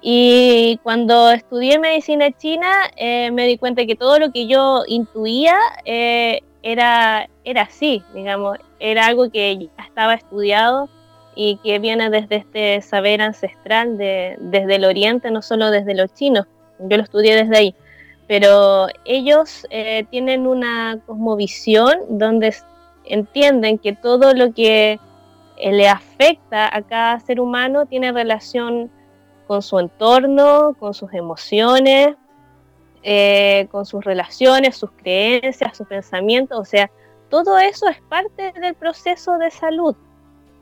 [0.00, 5.56] Y cuando estudié medicina china eh, me di cuenta que todo lo que yo intuía
[5.84, 10.88] eh, era, era así, digamos, era algo que ya estaba estudiado
[11.34, 16.12] y que viene desde este saber ancestral de, desde el oriente, no solo desde los
[16.14, 16.46] chinos.
[16.78, 17.74] Yo lo estudié desde ahí
[18.32, 22.56] pero ellos eh, tienen una cosmovisión donde
[23.04, 24.98] entienden que todo lo que
[25.58, 28.90] eh, le afecta a cada ser humano tiene relación
[29.46, 32.16] con su entorno, con sus emociones,
[33.02, 36.90] eh, con sus relaciones, sus creencias, sus pensamientos, o sea,
[37.28, 39.94] todo eso es parte del proceso de salud.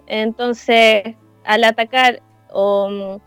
[0.09, 3.21] Entonces, al atacar o,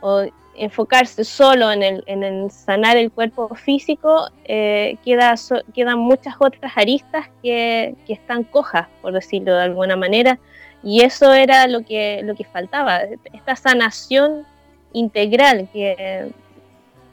[0.00, 0.22] o
[0.54, 5.34] enfocarse solo en el, sanar el cuerpo físico, eh, queda,
[5.74, 10.38] quedan muchas otras aristas que, están cojas, por decirlo de alguna manera,
[10.82, 13.00] y eso era lo que, lo que faltaba,
[13.32, 14.44] esta sanación
[14.92, 16.32] integral que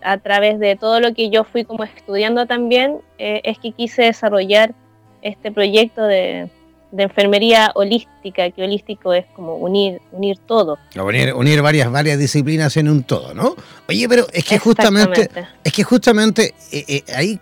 [0.02, 4.04] a través de todo lo que yo fui como estudiando también, eh, es que quise
[4.04, 4.74] desarrollar
[5.22, 6.50] este proyecto de,
[6.92, 10.78] de enfermería holística, que holístico es como unir, unir todo.
[10.96, 13.56] Unir, unir varias, varias disciplinas en un todo, ¿no?
[13.88, 15.30] Oye, pero es que justamente,
[15.64, 17.40] es que justamente eh, eh, ahí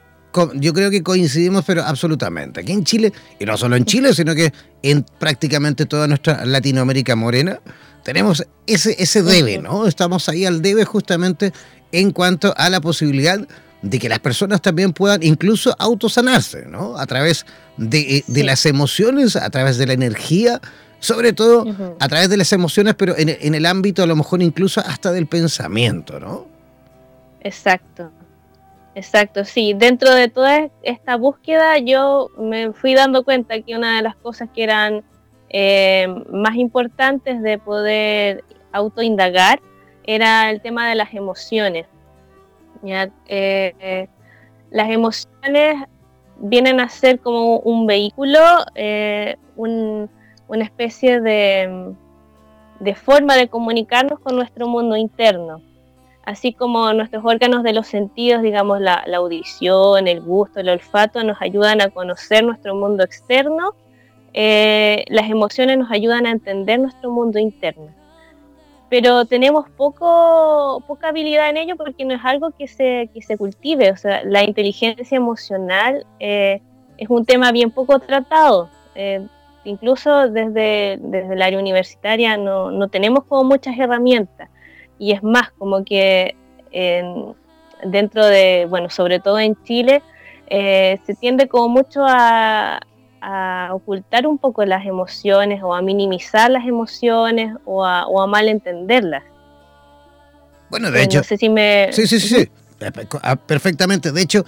[0.56, 2.62] yo creo que coincidimos, pero absolutamente.
[2.62, 4.52] Aquí en Chile, y no solo en Chile, sino que
[4.84, 7.60] en prácticamente toda nuestra Latinoamérica morena,
[8.04, 9.88] tenemos ese, ese debe, ¿no?
[9.88, 11.54] Estamos ahí al debe justamente
[11.92, 13.48] en cuanto a la posibilidad de
[13.90, 16.98] que las personas también puedan incluso autosanarse, ¿no?
[16.98, 17.46] A través
[17.78, 20.60] de, eh, las emociones, a través de la energía,
[21.00, 21.66] sobre todo
[22.00, 25.28] a través de las emociones, pero en, el ámbito a lo mejor incluso hasta del
[25.28, 26.48] pensamiento, ¿no?
[27.42, 28.12] Exacto,
[28.96, 29.74] exacto, sí.
[29.78, 34.50] Dentro de toda esta búsqueda yo me fui dando cuenta que una de las cosas
[34.54, 35.04] que eran
[35.50, 39.62] eh, más importantes de poder autoindagar
[40.04, 41.86] era el tema de las emociones
[43.28, 44.08] Eh,
[44.70, 45.88] las emociones
[46.40, 48.40] vienen a ser como un vehículo,
[48.76, 51.94] eh, una especie de,
[52.80, 55.62] de, forma de comunicarnos con nuestro mundo interno.
[56.26, 61.42] Así como nuestros órganos de los sentidos, digamos la, audición, el gusto, el olfato, nos
[61.42, 63.74] ayudan a conocer nuestro mundo externo,
[64.34, 67.88] eh, las emociones nos ayudan a entender nuestro mundo interno
[68.90, 73.38] pero tenemos poco, poca habilidad en ello porque no es algo que se, que se
[73.38, 73.92] cultive.
[73.92, 76.62] O sea, la inteligencia emocional eh,
[76.98, 78.70] es un tema bien poco tratado.
[78.96, 79.26] Eh,
[79.66, 84.50] incluso desde, desde el área universitaria no, no, tenemos como muchas herramientas.
[84.98, 86.36] Y es más, como que
[87.84, 90.02] dentro de, bueno, sobre todo en Chile,
[90.50, 92.80] eh, se tiende como mucho a,
[93.22, 98.28] a ocultar un poco las emociones o a minimizar las emociones o a, o a
[98.28, 99.24] malentenderlas.
[100.70, 101.20] Bueno, de hecho.
[101.20, 101.90] No sé si me.
[101.92, 102.50] Sí, sí, sí, sí.
[103.24, 104.12] Ah, perfectamente.
[104.12, 104.46] De hecho,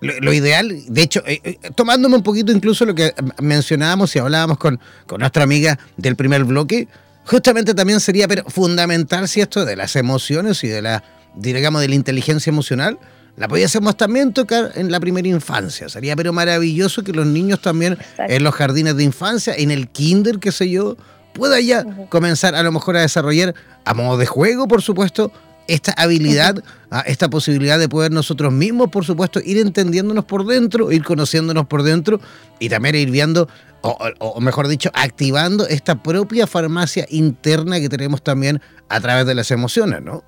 [0.00, 4.58] lo, ideal, de hecho, eh, eh, tomándome un poquito incluso lo que mencionábamos y hablábamos
[4.58, 6.88] con, con nuestra amiga del primer bloque,
[7.24, 11.02] justamente también sería pero fundamental si esto de las emociones y de la,
[11.34, 12.98] digamos, de la inteligencia emocional,
[13.38, 15.88] la pudiésemos también tocar en la primera infancia.
[15.88, 20.38] Sería pero maravilloso que los niños también en los jardines de infancia, en el kinder,
[20.38, 20.96] qué sé yo,
[21.34, 25.32] pueda ya comenzar a lo mejor a desarrollar a modo de juego, por supuesto,
[25.68, 26.62] esta habilidad,
[27.06, 31.82] esta posibilidad de poder nosotros mismos, por supuesto, ir entendiéndonos por dentro, ir conociéndonos por
[31.82, 32.20] dentro
[32.58, 33.48] y también ir viendo,
[33.82, 39.50] o, mejor dicho, activando esta propia farmacia interna que tenemos también a través de las
[39.50, 40.24] emociones, ¿no?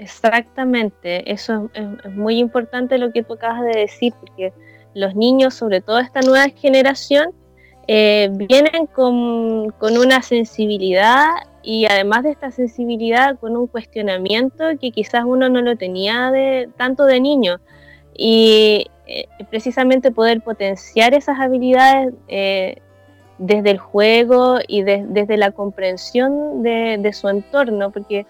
[0.00, 4.52] Exactamente, eso es, muy importante lo que tú acabas de decir, porque
[4.94, 7.32] los niños, sobre todo esta nueva generación,
[7.86, 11.26] eh, vienen con, con, una sensibilidad
[11.62, 16.32] y además de esta sensibilidad con un cuestionamiento que quizás uno no lo tenía
[16.78, 17.60] tanto de niño.
[18.16, 22.76] Y eh, precisamente poder potenciar esas habilidades eh,
[23.38, 28.24] desde el juego y desde la comprensión de, su entorno porque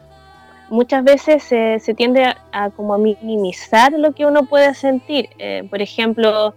[0.70, 6.54] muchas veces se, tiende a, como minimizar lo que uno puede sentir eh, por ejemplo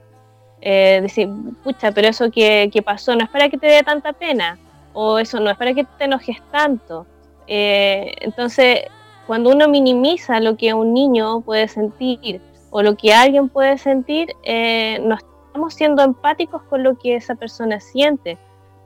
[0.61, 1.29] decir
[1.61, 4.57] pucha pero eso que, que pasó no es para que te dé tanta pena
[4.93, 7.05] o eso no es para que te enojes tanto.
[7.47, 8.81] Eh, entonces,
[9.27, 14.33] cuando uno minimiza lo que un niño puede sentir o lo que alguien puede sentir,
[14.43, 18.37] eh, no estamos siendo empáticos con lo que esa persona siente.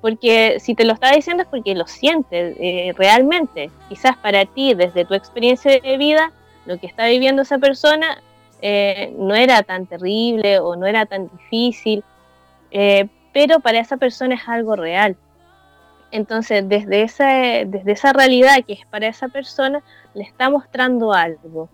[0.02, 3.72] Porque si te lo está diciendo es porque lo siente eh, realmente.
[3.90, 6.32] Quizás para ti, desde tu experiencia de vida,
[6.66, 8.22] lo que está viviendo esa persona
[9.18, 12.04] no era tan terrible o no era tan difícil,
[13.32, 15.16] pero para esa persona es algo real.
[16.12, 17.28] Entonces, desde esa,
[17.66, 19.84] desde esa realidad que es para esa persona,
[20.14, 21.70] le está mostrando algo.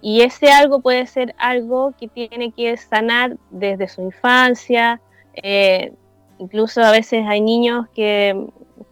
[0.00, 5.00] Y ese algo puede ser algo que tiene que sanar desde su infancia.
[5.34, 5.92] Eh,
[6.38, 8.46] incluso a veces hay niños que,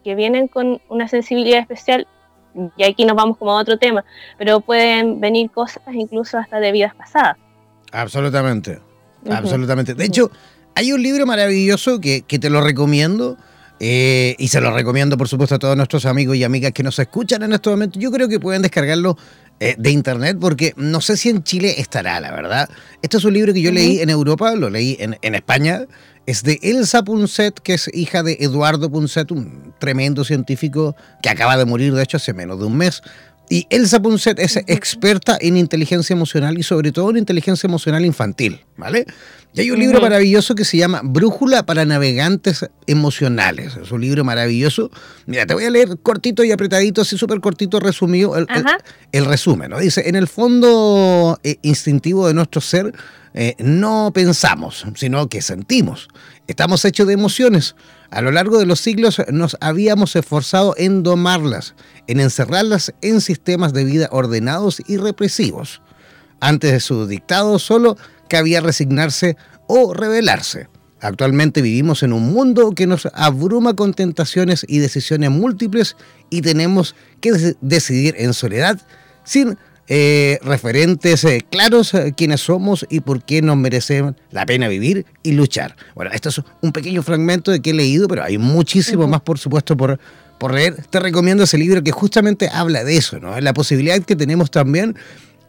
[0.05, 2.07] que, vienen con una sensibilidad especial,
[2.77, 4.05] y aquí nos vamos como a otro tema,
[4.39, 7.37] pero pueden venir cosas incluso hasta de vidas pasadas.
[7.93, 8.79] Absolutamente,
[9.31, 9.95] absolutamente.
[9.95, 10.31] De hecho,
[10.75, 13.37] hay un libro maravilloso que, que te lo recomiendo,
[13.85, 16.97] eh, y se lo recomiendo, por supuesto, a todos nuestros amigos y amigas que nos
[17.01, 17.99] escuchan en este momento.
[17.99, 19.19] Yo creo que pueden descargarlo
[19.59, 22.69] eh, de internet porque no sé si en Chile estará, la verdad.
[23.03, 25.87] Este es un libro que yo leí en Europa, lo leí en, en España.
[26.27, 31.57] Es de Elsa Punset, que es hija de Eduardo Punset, un tremendo científico que acaba
[31.57, 33.03] de morir, de hecho, hace menos de un mes.
[33.53, 38.65] Y Elsa Punset es experta en inteligencia emocional y sobre todo en inteligencia emocional infantil,
[38.77, 39.05] ¿vale?
[39.53, 43.77] Y hay un libro maravilloso que se llama Brújula para Navegantes Emocionales.
[43.77, 44.91] Es un libro maravilloso.
[45.27, 48.47] Mira, te voy a leer cortito y apretadito, así súper cortito, resumido, el,
[49.13, 49.79] el, resumen, ¿no?
[49.79, 52.95] Dice, en el fondo eh, instintivo de nuestro ser,
[53.35, 56.09] eh, no pensamos, sino que sentimos.
[56.47, 57.77] Estamos hechos de emociones.
[58.11, 61.75] A lo largo de los siglos nos habíamos esforzado en domarlas,
[62.07, 65.81] en encerrarlas en sistemas de vida ordenados y represivos.
[66.41, 67.97] Antes de su dictado solo
[68.29, 70.69] cabía resignarse o rebelarse.
[71.01, 75.97] Actualmente vivimos en un mundo que nos abruma con tentaciones y decisiones múltiples
[76.31, 78.81] y tenemos que decidir en soledad
[79.25, 84.69] sin eh, referentes eh, claros eh, quiénes somos y por qué nos merecen la pena
[84.69, 85.77] vivir y luchar.
[85.95, 89.39] Bueno, esto es un pequeño fragmento de que he leído, pero hay muchísimo más, por
[89.39, 89.99] supuesto, por,
[90.39, 90.87] por leer.
[90.89, 93.39] Te recomiendo ese libro que justamente habla de eso, ¿no?
[93.41, 94.97] La posibilidad que tenemos también.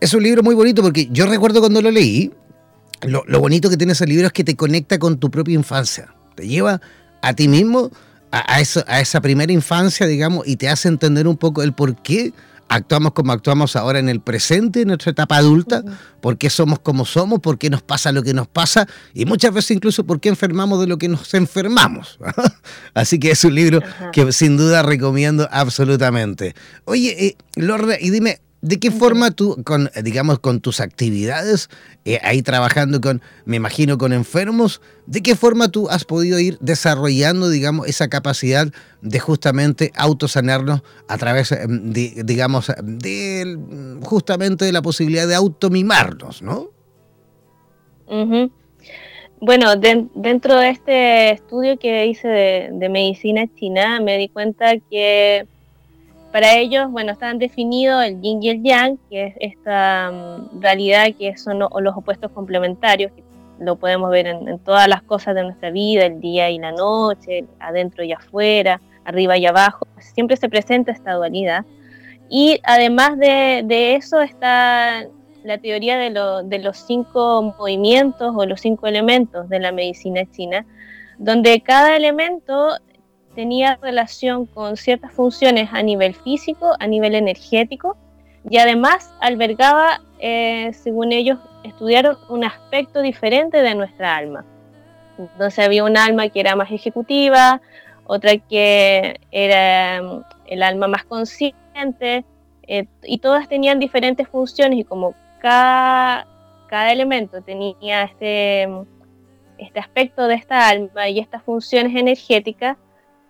[0.01, 2.31] Es un libro muy bonito porque yo recuerdo cuando lo leí,
[3.03, 6.13] lo, bonito que tiene ese libro es que te conecta con tu propia infancia.
[6.35, 6.81] Te lleva
[7.21, 7.91] a ti mismo,
[8.31, 12.33] a, a esa primera infancia, digamos, y te hace entender un poco el por qué
[12.75, 15.83] actuamos como actuamos ahora en el presente, en nuestra etapa adulta,
[16.21, 19.53] por qué somos como somos, por qué nos pasa lo que nos pasa y muchas
[19.53, 22.19] veces incluso por qué enfermamos de lo que nos enfermamos.
[22.93, 23.81] Así que es un libro
[24.11, 26.55] que sin duda recomiendo absolutamente.
[26.85, 31.69] Oye, eh, Lorna, y dime, ¿De qué forma tú, con, digamos, con tus actividades,
[32.05, 36.57] eh, ahí trabajando con, me imagino, con enfermos, de qué forma tú has podido ir
[36.61, 38.69] desarrollando, digamos, esa capacidad
[39.01, 43.59] de justamente autosanarnos a través, eh, de, digamos, de
[44.01, 46.69] justamente de la posibilidad de automimarnos, ¿no?
[49.41, 55.47] Bueno, dentro de este estudio que hice de medicina china, me di cuenta que
[56.33, 61.05] para ellos, bueno, están definidos el yin y el yang, que es esta mm, realidad
[61.15, 63.23] que son los opuestos complementarios, que
[63.59, 67.45] lo podemos ver en, todas las cosas de nuestra vida, el día y la noche,
[67.59, 71.65] adentro y afuera, arriba y abajo, siempre se presenta esta dualidad.
[72.31, 75.05] Y además de, eso está
[75.43, 76.09] la teoría de,
[76.45, 80.65] de, los cinco movimientos o los cinco elementos de la medicina china,
[81.19, 82.79] donde cada elemento
[83.35, 87.97] tenía relación con ciertas funciones a nivel físico, a nivel energético,
[88.49, 94.45] y además albergaba, eh, según ellos, estudiaron un aspecto diferente de nuestra alma.
[95.17, 97.61] Entonces había un alma que era más ejecutiva,
[98.05, 102.25] otra que era mm, el alma más consciente,
[102.67, 106.27] eh, y todas tenían diferentes funciones y como cada,
[106.67, 108.67] cada elemento tenía este,
[109.57, 112.77] este aspecto de esta alma y estas funciones energéticas,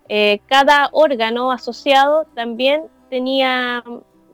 [0.08, 3.82] eh, cada órgano asociado también tenía,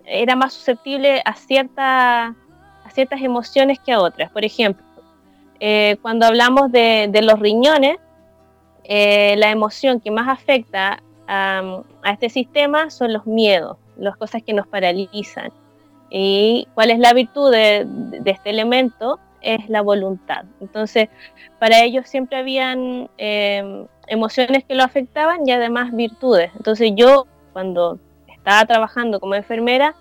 [0.04, 2.26] era más susceptible a, cierta,
[2.84, 4.30] a ciertas emociones que a otras.
[4.30, 4.84] Por ejemplo,
[5.60, 7.98] eh, cuando hablamos de, los riñones,
[8.84, 14.52] eh, la emoción que más afecta a, este sistema son los miedos, las cosas que
[14.52, 15.52] nos paralizan.
[16.10, 17.86] ¿Y cuál es la virtud de,
[18.24, 19.20] este elemento?
[19.40, 20.44] Es la voluntad.
[20.60, 21.08] Entonces,
[21.60, 23.08] para ellos siempre habían
[24.10, 26.50] emociones que lo afectaban y además virtudes.
[26.56, 27.98] Entonces yo cuando
[28.28, 29.94] estaba trabajando como enfermera,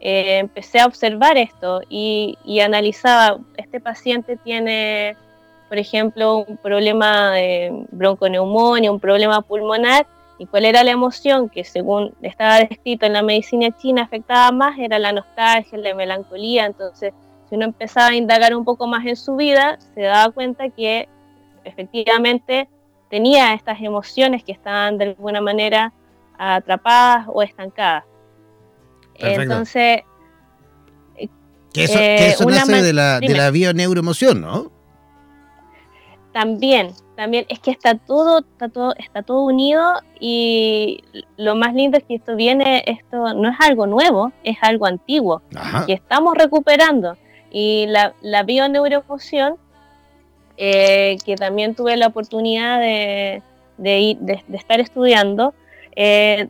[0.00, 5.16] eh, empecé a observar esto y, analizaba, este paciente tiene,
[5.68, 10.06] por ejemplo, un problema de bronconeumonía, un problema pulmonar,
[10.38, 14.76] y cuál era la emoción que según estaba descrito en la medicina china afectaba más,
[14.76, 17.14] era la nostalgia, la melancolía, entonces
[17.48, 21.08] si uno empezaba a indagar un poco más en su vida, se daba cuenta que
[21.62, 22.68] efectivamente
[23.12, 25.92] tenía estas emociones que estaban de alguna manera
[26.38, 28.04] atrapadas o estancadas.
[29.16, 30.00] Entonces...
[31.74, 34.72] Que eso, eh, nace de la, de la bioneuroemoción, ¿no?
[36.32, 41.04] También, también es que está todo, está todo, está todo unido y
[41.36, 45.42] lo más lindo es que esto viene, esto no es algo nuevo, es algo antiguo
[45.86, 47.18] que estamos recuperando.
[47.50, 49.56] Y la, la bioneuroemoción
[50.58, 53.42] eh, que también tuve la oportunidad de,
[54.52, 55.54] estar estudiando,
[55.96, 56.48] eh,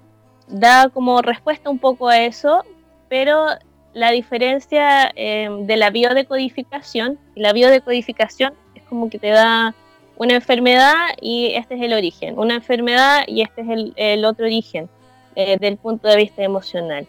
[0.48, 2.64] da como respuesta un poco a eso,
[3.08, 3.46] pero
[3.94, 9.74] la diferencia eh, de la biodecodificación, la biodecodificación es como que te da
[10.16, 14.88] una enfermedad y este es el origen, una enfermedad y este es el, otro origen
[15.34, 17.06] del punto de vista emocional.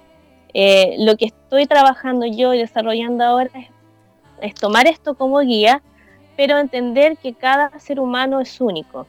[0.54, 3.52] lo que estoy trabajando yo y desarrollando ahora
[4.42, 5.82] es tomar esto como guía
[6.36, 9.08] pero entender que cada ser humano es único.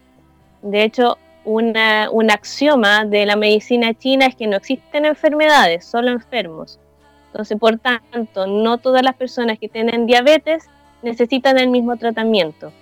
[0.62, 6.10] De hecho, una, un axioma de la medicina china es que no existen enfermedades, solo
[6.10, 6.78] enfermos.
[7.26, 10.68] Entonces, por tanto, no todas las personas que tienen diabetes
[11.02, 12.72] necesitan el mismo tratamiento.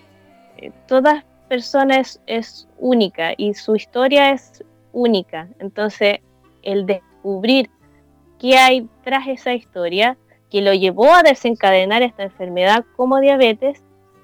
[0.58, 5.48] Eh, todas personas es única y su historia es única.
[5.58, 6.20] Entonces,
[6.62, 7.70] el descubrir
[8.38, 10.16] qué hay tras esa historia
[10.50, 13.82] que lo llevó a desencadenar esta enfermedad como diabetes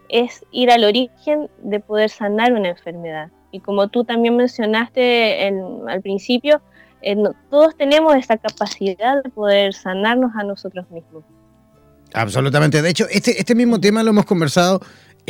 [0.09, 3.31] es ir al origen de poder sanar una enfermedad.
[3.51, 5.49] Y como tú también mencionaste
[5.89, 6.61] al principio,
[7.03, 7.17] eh,
[7.51, 11.25] todos tenemos esa capacidad de poder sanarnos a nosotros mismos.
[12.15, 12.83] Absolutamente.
[12.83, 14.81] De hecho, este, este mismo tema lo hemos conversado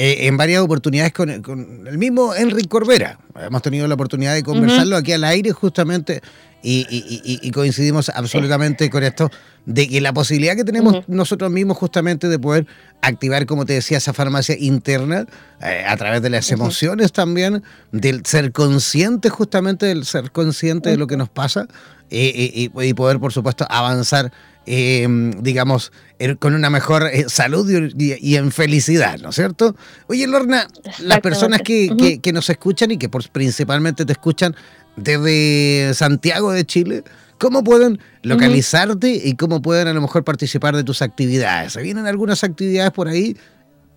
[0.01, 3.19] eh, en varias oportunidades con, el mismo Enrique Corbera.
[3.35, 6.23] Hemos tenido la oportunidad de conversarlo aquí al aire justamente
[6.63, 9.29] y, coincidimos absolutamente con esto,
[9.67, 12.69] de que la posibilidad que tenemos nosotros mismos justamente de poder
[13.03, 15.27] activar, como te decía, esa farmacia interna
[15.61, 20.97] eh, a través de las emociones también, del ser consciente justamente, del ser consciente de
[20.97, 21.67] lo que nos pasa
[22.11, 24.31] eh, y poder, por supuesto, avanzar
[24.71, 25.93] Em, digamos,
[26.41, 27.67] con una mejor eh, salud
[27.97, 29.75] y, en felicidad, ¿no es cierto?
[30.09, 34.55] Oye, Lorna, las personas que, que, nos escuchan y que por, principalmente te escuchan
[34.95, 37.03] desde Santiago de Chile,
[37.39, 41.73] ¿cómo pueden localizarte y cómo pueden a lo mejor participar de tus actividades?
[41.73, 43.39] ¿Se vienen algunas actividades por ahí?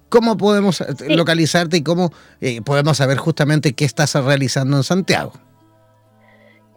[0.08, 5.34] ¿Cómo podemos eh, localizarte y cómo eh, podemos saber justamente qué estás realizando en Santiago?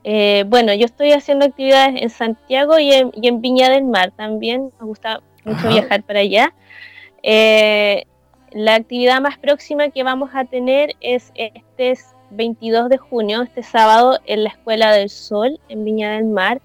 [0.04, 4.70] Eh, bueno, yo estoy haciendo actividades en Santiago y en, Viña del Mar también.
[4.78, 6.52] Me gusta mucho viajar para allá.
[7.22, 8.04] Eh,
[8.52, 11.94] la actividad más próxima que vamos a tener es este
[12.30, 16.60] 22 de junio, este sábado, en la Escuela del Sol, en Viña del Mar.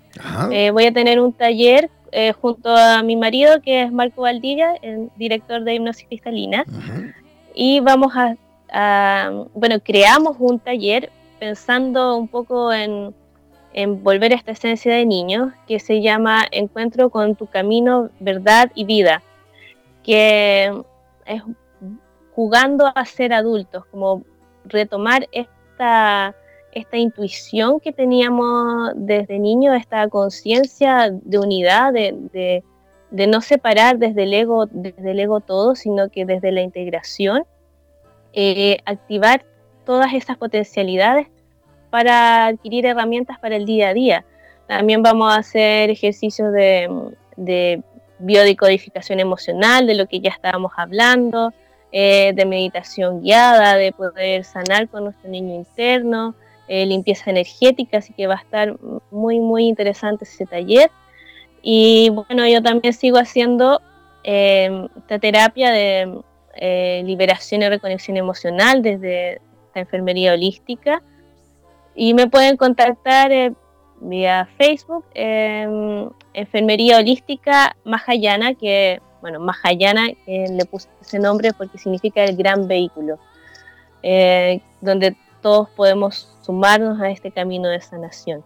[0.52, 1.90] Eh, voy a tener un taller
[2.42, 6.66] junto a mi marido, que es Marco Valdivia, el director de hipnosis cristalina.
[7.54, 13.14] Y vamos a, bueno, creamos un taller pensando un poco en
[13.82, 18.72] en volver a esta esencia de niño que se llama Encuentro con tu camino, verdad
[18.76, 19.24] y vida,
[20.04, 20.66] que
[21.26, 21.42] es
[22.34, 24.24] jugando a ser adultos, como
[24.66, 26.36] retomar esta,
[26.74, 32.64] esta intuición que teníamos desde niño, esta conciencia de unidad, de,
[33.12, 37.46] no separar desde el, ego, desde el ego todo, sino que desde la integración,
[38.34, 39.46] eh, activar
[39.86, 41.28] todas esas potencialidades
[41.90, 44.26] para adquirir herramientas para el día a día.
[44.68, 46.90] También vamos a hacer ejercicios de,
[47.36, 47.82] de
[48.20, 51.54] biodecodificación emocional, de lo que ya estábamos hablando,
[51.92, 56.36] eh, de meditación guiada, de poder sanar con nuestro niño interno,
[56.68, 58.76] eh, limpieza energética, así que va a estar
[59.10, 60.92] muy, muy interesante ese taller.
[61.64, 63.82] Y bueno, yo también sigo haciendo
[64.24, 66.22] em, esta terapia de
[66.56, 69.42] eh, liberación y reconexión emocional desde
[69.74, 71.02] la enfermería holística.
[72.02, 73.30] Y me pueden contactar
[74.00, 82.24] vía Facebook, em, Enfermería Holística Mahayana, que, bueno, Mahayana le puse ese nombre porque significa
[82.24, 83.20] el gran vehículo,
[84.02, 88.46] eh, donde todos podemos sumarnos a este camino de sanación.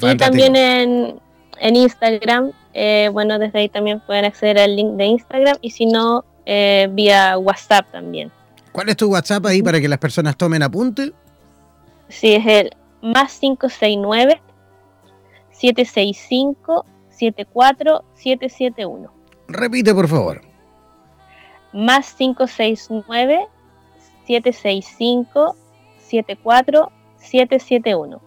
[0.00, 5.58] Y también en, Instagram, eh, bueno, desde ahí también pueden acceder al link de Instagram
[5.60, 8.32] y si no, eh, vía WhatsApp también.
[8.72, 11.12] ¿Cuál es tu WhatsApp ahí para que las personas tomen apunte?
[12.08, 12.70] Sí, es el
[13.02, 14.40] más 569
[15.50, 19.12] 765 74771.
[19.48, 20.40] Repite, por favor.
[21.72, 23.46] Más 569
[24.26, 25.56] 765
[25.98, 28.20] 74771.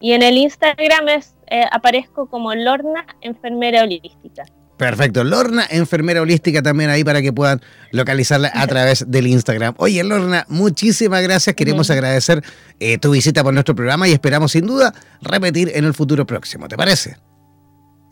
[0.00, 4.44] Y en el Instagram es, eh, aparezco como Lorna Enfermera Holística.
[4.78, 5.24] Perfecto.
[5.24, 9.74] Lorna, enfermera holística también ahí para que puedan localizarla a través del Instagram.
[9.76, 11.56] Oye, Lorna, muchísimas gracias.
[11.56, 12.44] Queremos agradecer
[12.78, 16.68] eh, tu visita por nuestro programa y esperamos sin duda repetir en el futuro próximo.
[16.68, 17.16] ¿Te parece?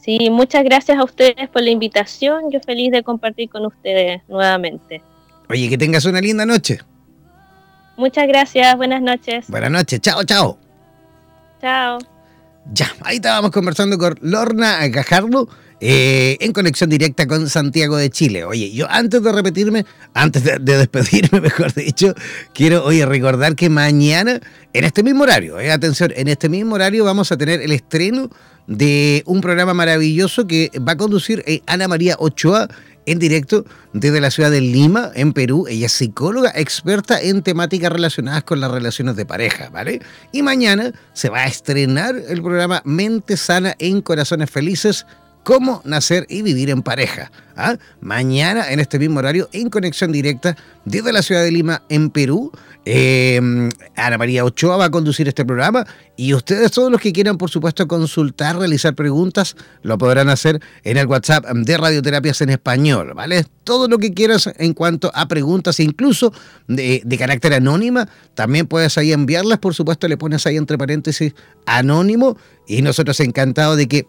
[0.05, 2.51] Sí, muchas gracias a ustedes por la invitación.
[2.51, 5.03] Yo feliz de compartir con ustedes nuevamente.
[5.49, 6.80] Oye, que tengas una linda noche.
[7.97, 8.76] Muchas gracias.
[8.76, 9.47] Buenas noches.
[9.49, 10.01] Buenas noches.
[10.01, 10.65] Chao, chao.
[11.61, 11.98] Chao.
[12.72, 15.48] Ya, ahí estábamos conversando con Lorna Gajardo
[15.78, 18.44] eh, en conexión directa con Santiago de Chile.
[18.44, 19.84] Oye, yo antes de repetirme,
[20.14, 22.14] antes de, despedirme, mejor dicho,
[22.54, 24.40] quiero oye, recordar que mañana,
[24.72, 28.30] en este mismo horario, eh, atención, en este mismo horario vamos a tener el estreno
[28.66, 32.68] de un programa maravilloso que va a conducir eh, Ana María Ochoa
[33.07, 35.66] en directo desde la ciudad de Lima, en Perú.
[35.68, 40.00] Ella es psicóloga experta en temáticas relacionadas con las relaciones de pareja, ¿vale?
[40.32, 45.07] Y mañana se va a estrenar el programa Mente Sana en Corazones Felices
[45.47, 47.30] cómo nacer y vivir en pareja.
[47.57, 47.76] ¿ah?
[48.01, 52.51] Mañana, en este mismo horario, en conexión directa desde la ciudad de Lima, en Perú.
[52.84, 53.40] Eh,
[53.94, 55.86] Ana María Ochoa va a conducir este programa
[56.16, 60.97] y ustedes, todos los que quieran, por supuesto, consultar, realizar preguntas, lo podrán hacer en
[60.97, 63.47] el WhatsApp de Radioterapias en Español, ¿vale?
[63.62, 66.32] Todo lo que quieras en cuanto a preguntas, incluso
[66.66, 71.34] de carácter anónima, también puedes ahí enviarlas, por supuesto, le pones ahí entre paréntesis
[71.66, 72.36] anónimo
[72.66, 74.07] y nosotros encantados de que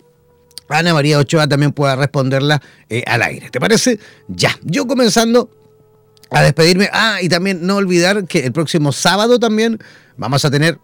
[0.70, 3.50] Ana María Ochoa también pueda responderla eh, al aire.
[3.50, 4.00] ¿Te parece?
[4.28, 5.50] Ya, yo comenzando
[6.30, 6.90] a despedirme.
[6.92, 9.80] Ah, y también no olvidar que el próximo sábado también
[10.18, 10.80] vamos a tener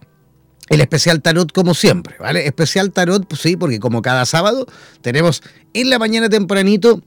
[0.69, 2.45] el especial tarot como siempre, ¿vale?
[2.45, 4.65] Especial tarot, pues sí, porque como cada sábado
[5.01, 7.01] tenemos en la mañana tempranito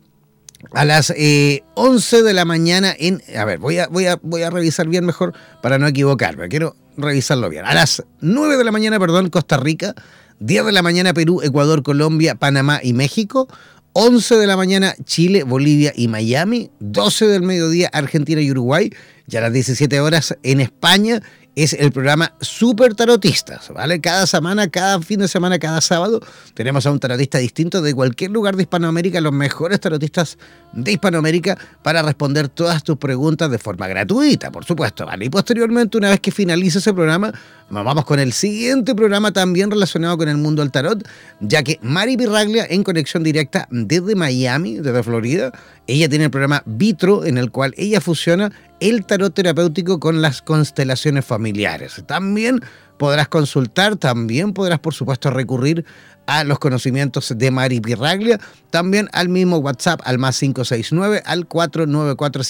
[0.73, 3.23] a las 11 eh, de la mañana en...
[3.37, 6.49] A ver, voy a, voy, a, voy a revisar bien mejor para no equivocarme.
[6.49, 7.65] Quiero revisarlo bien.
[7.65, 9.95] A las 9 de la mañana, perdón, Costa Rica.
[10.41, 13.49] 10 de la mañana Perú, Ecuador, Colombia, Panamá y México.
[13.93, 16.71] 11 de la mañana Chile, Bolivia y Miami.
[16.81, 18.91] 12 del mediodía Argentina y Uruguay.
[19.27, 21.23] Ya a las 17 horas en España
[21.57, 23.99] es el programa Super Tarotistas, ¿vale?
[24.03, 26.21] Cada semana, cada fin de semana, cada sábado
[26.53, 30.37] tenemos a un tarotista distinto de cualquier lugar de Hispanoamérica, los mejores tarotistas
[30.75, 35.25] de Hispanoamérica para responder todas tus preguntas de forma gratuita, por supuesto, ¿vale?
[35.25, 37.33] Y posteriormente, una vez que finalice ese programa,
[37.69, 41.07] vamos con el siguiente programa también relacionado con el mundo del tarot,
[41.41, 45.53] ya que Mari Pirraglia en conexión directa desde Miami, desde Florida,
[45.87, 50.43] ella tiene el programa Vitro en el cual ella fusiona el tarot terapéutico con las
[50.43, 52.03] constelaciones familiares.
[52.07, 52.61] También
[52.99, 55.85] podrás consultar, también podrás por supuesto recurrir
[56.27, 58.41] a los conocimientos de Mari Pirraglia,
[58.71, 62.43] también al mismo WhatsApp al más 569 al 494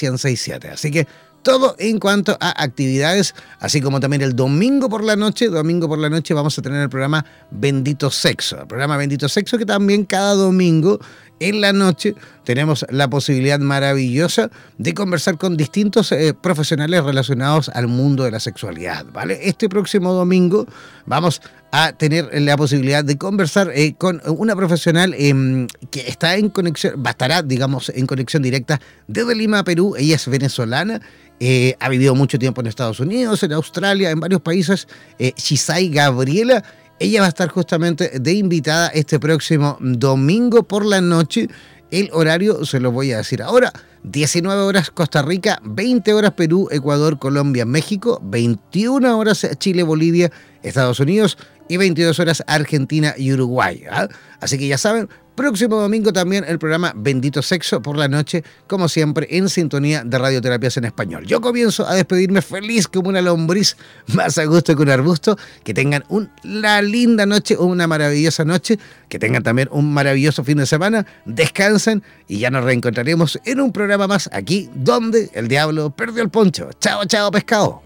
[0.72, 1.06] Así que
[1.46, 5.96] todo en cuanto a actividades, así como también el domingo por la noche, domingo por
[5.96, 10.04] la noche vamos a tener el programa Bendito Sexo, el programa Bendito Sexo que también
[10.06, 10.98] cada domingo
[11.40, 12.14] en la noche
[12.44, 18.40] tenemos la posibilidad maravillosa de conversar con distintos eh, profesionales relacionados al mundo de la
[18.40, 19.40] sexualidad, ¿vale?
[19.42, 20.66] Este próximo domingo
[21.04, 26.48] vamos a tener la posibilidad de conversar eh, con una profesional em, que está en
[26.48, 29.96] conexión, estará, digamos, en conexión directa desde Lima, Perú.
[29.98, 31.00] Ella es venezolana,
[31.40, 34.86] eh, ha vivido mucho tiempo en Estados Unidos, en Australia, en varios países.
[35.18, 36.62] Shisai Gabriela
[36.98, 41.48] ella va a estar justamente de invitada este próximo domingo por la noche.
[41.90, 43.72] El horario se lo voy a decir ahora.
[44.02, 50.30] 19 horas Costa Rica, 20 horas Perú, Ecuador, Colombia, México, 21 horas Chile, Bolivia,
[50.62, 51.36] Estados Unidos
[51.68, 53.82] y 22 horas Argentina y Uruguay.
[53.90, 54.08] ¿ah?
[54.40, 58.88] Así que ya saben, Próximo domingo también el programa Bendito Sexo por la noche, como
[58.88, 61.26] siempre, en sintonía de Radioterapias en Español.
[61.26, 63.76] Yo comienzo a despedirme feliz como una lombriz,
[64.14, 65.36] más a gusto que un arbusto.
[65.62, 68.78] Que tengan una linda noche, una maravillosa noche.
[69.10, 71.06] Que tengan también un maravilloso fin de semana.
[71.26, 76.30] Descansen y ya nos reencontraremos en un programa más aquí, donde el diablo perdió el
[76.30, 76.70] poncho.
[76.80, 77.85] Chao, chao, pescado.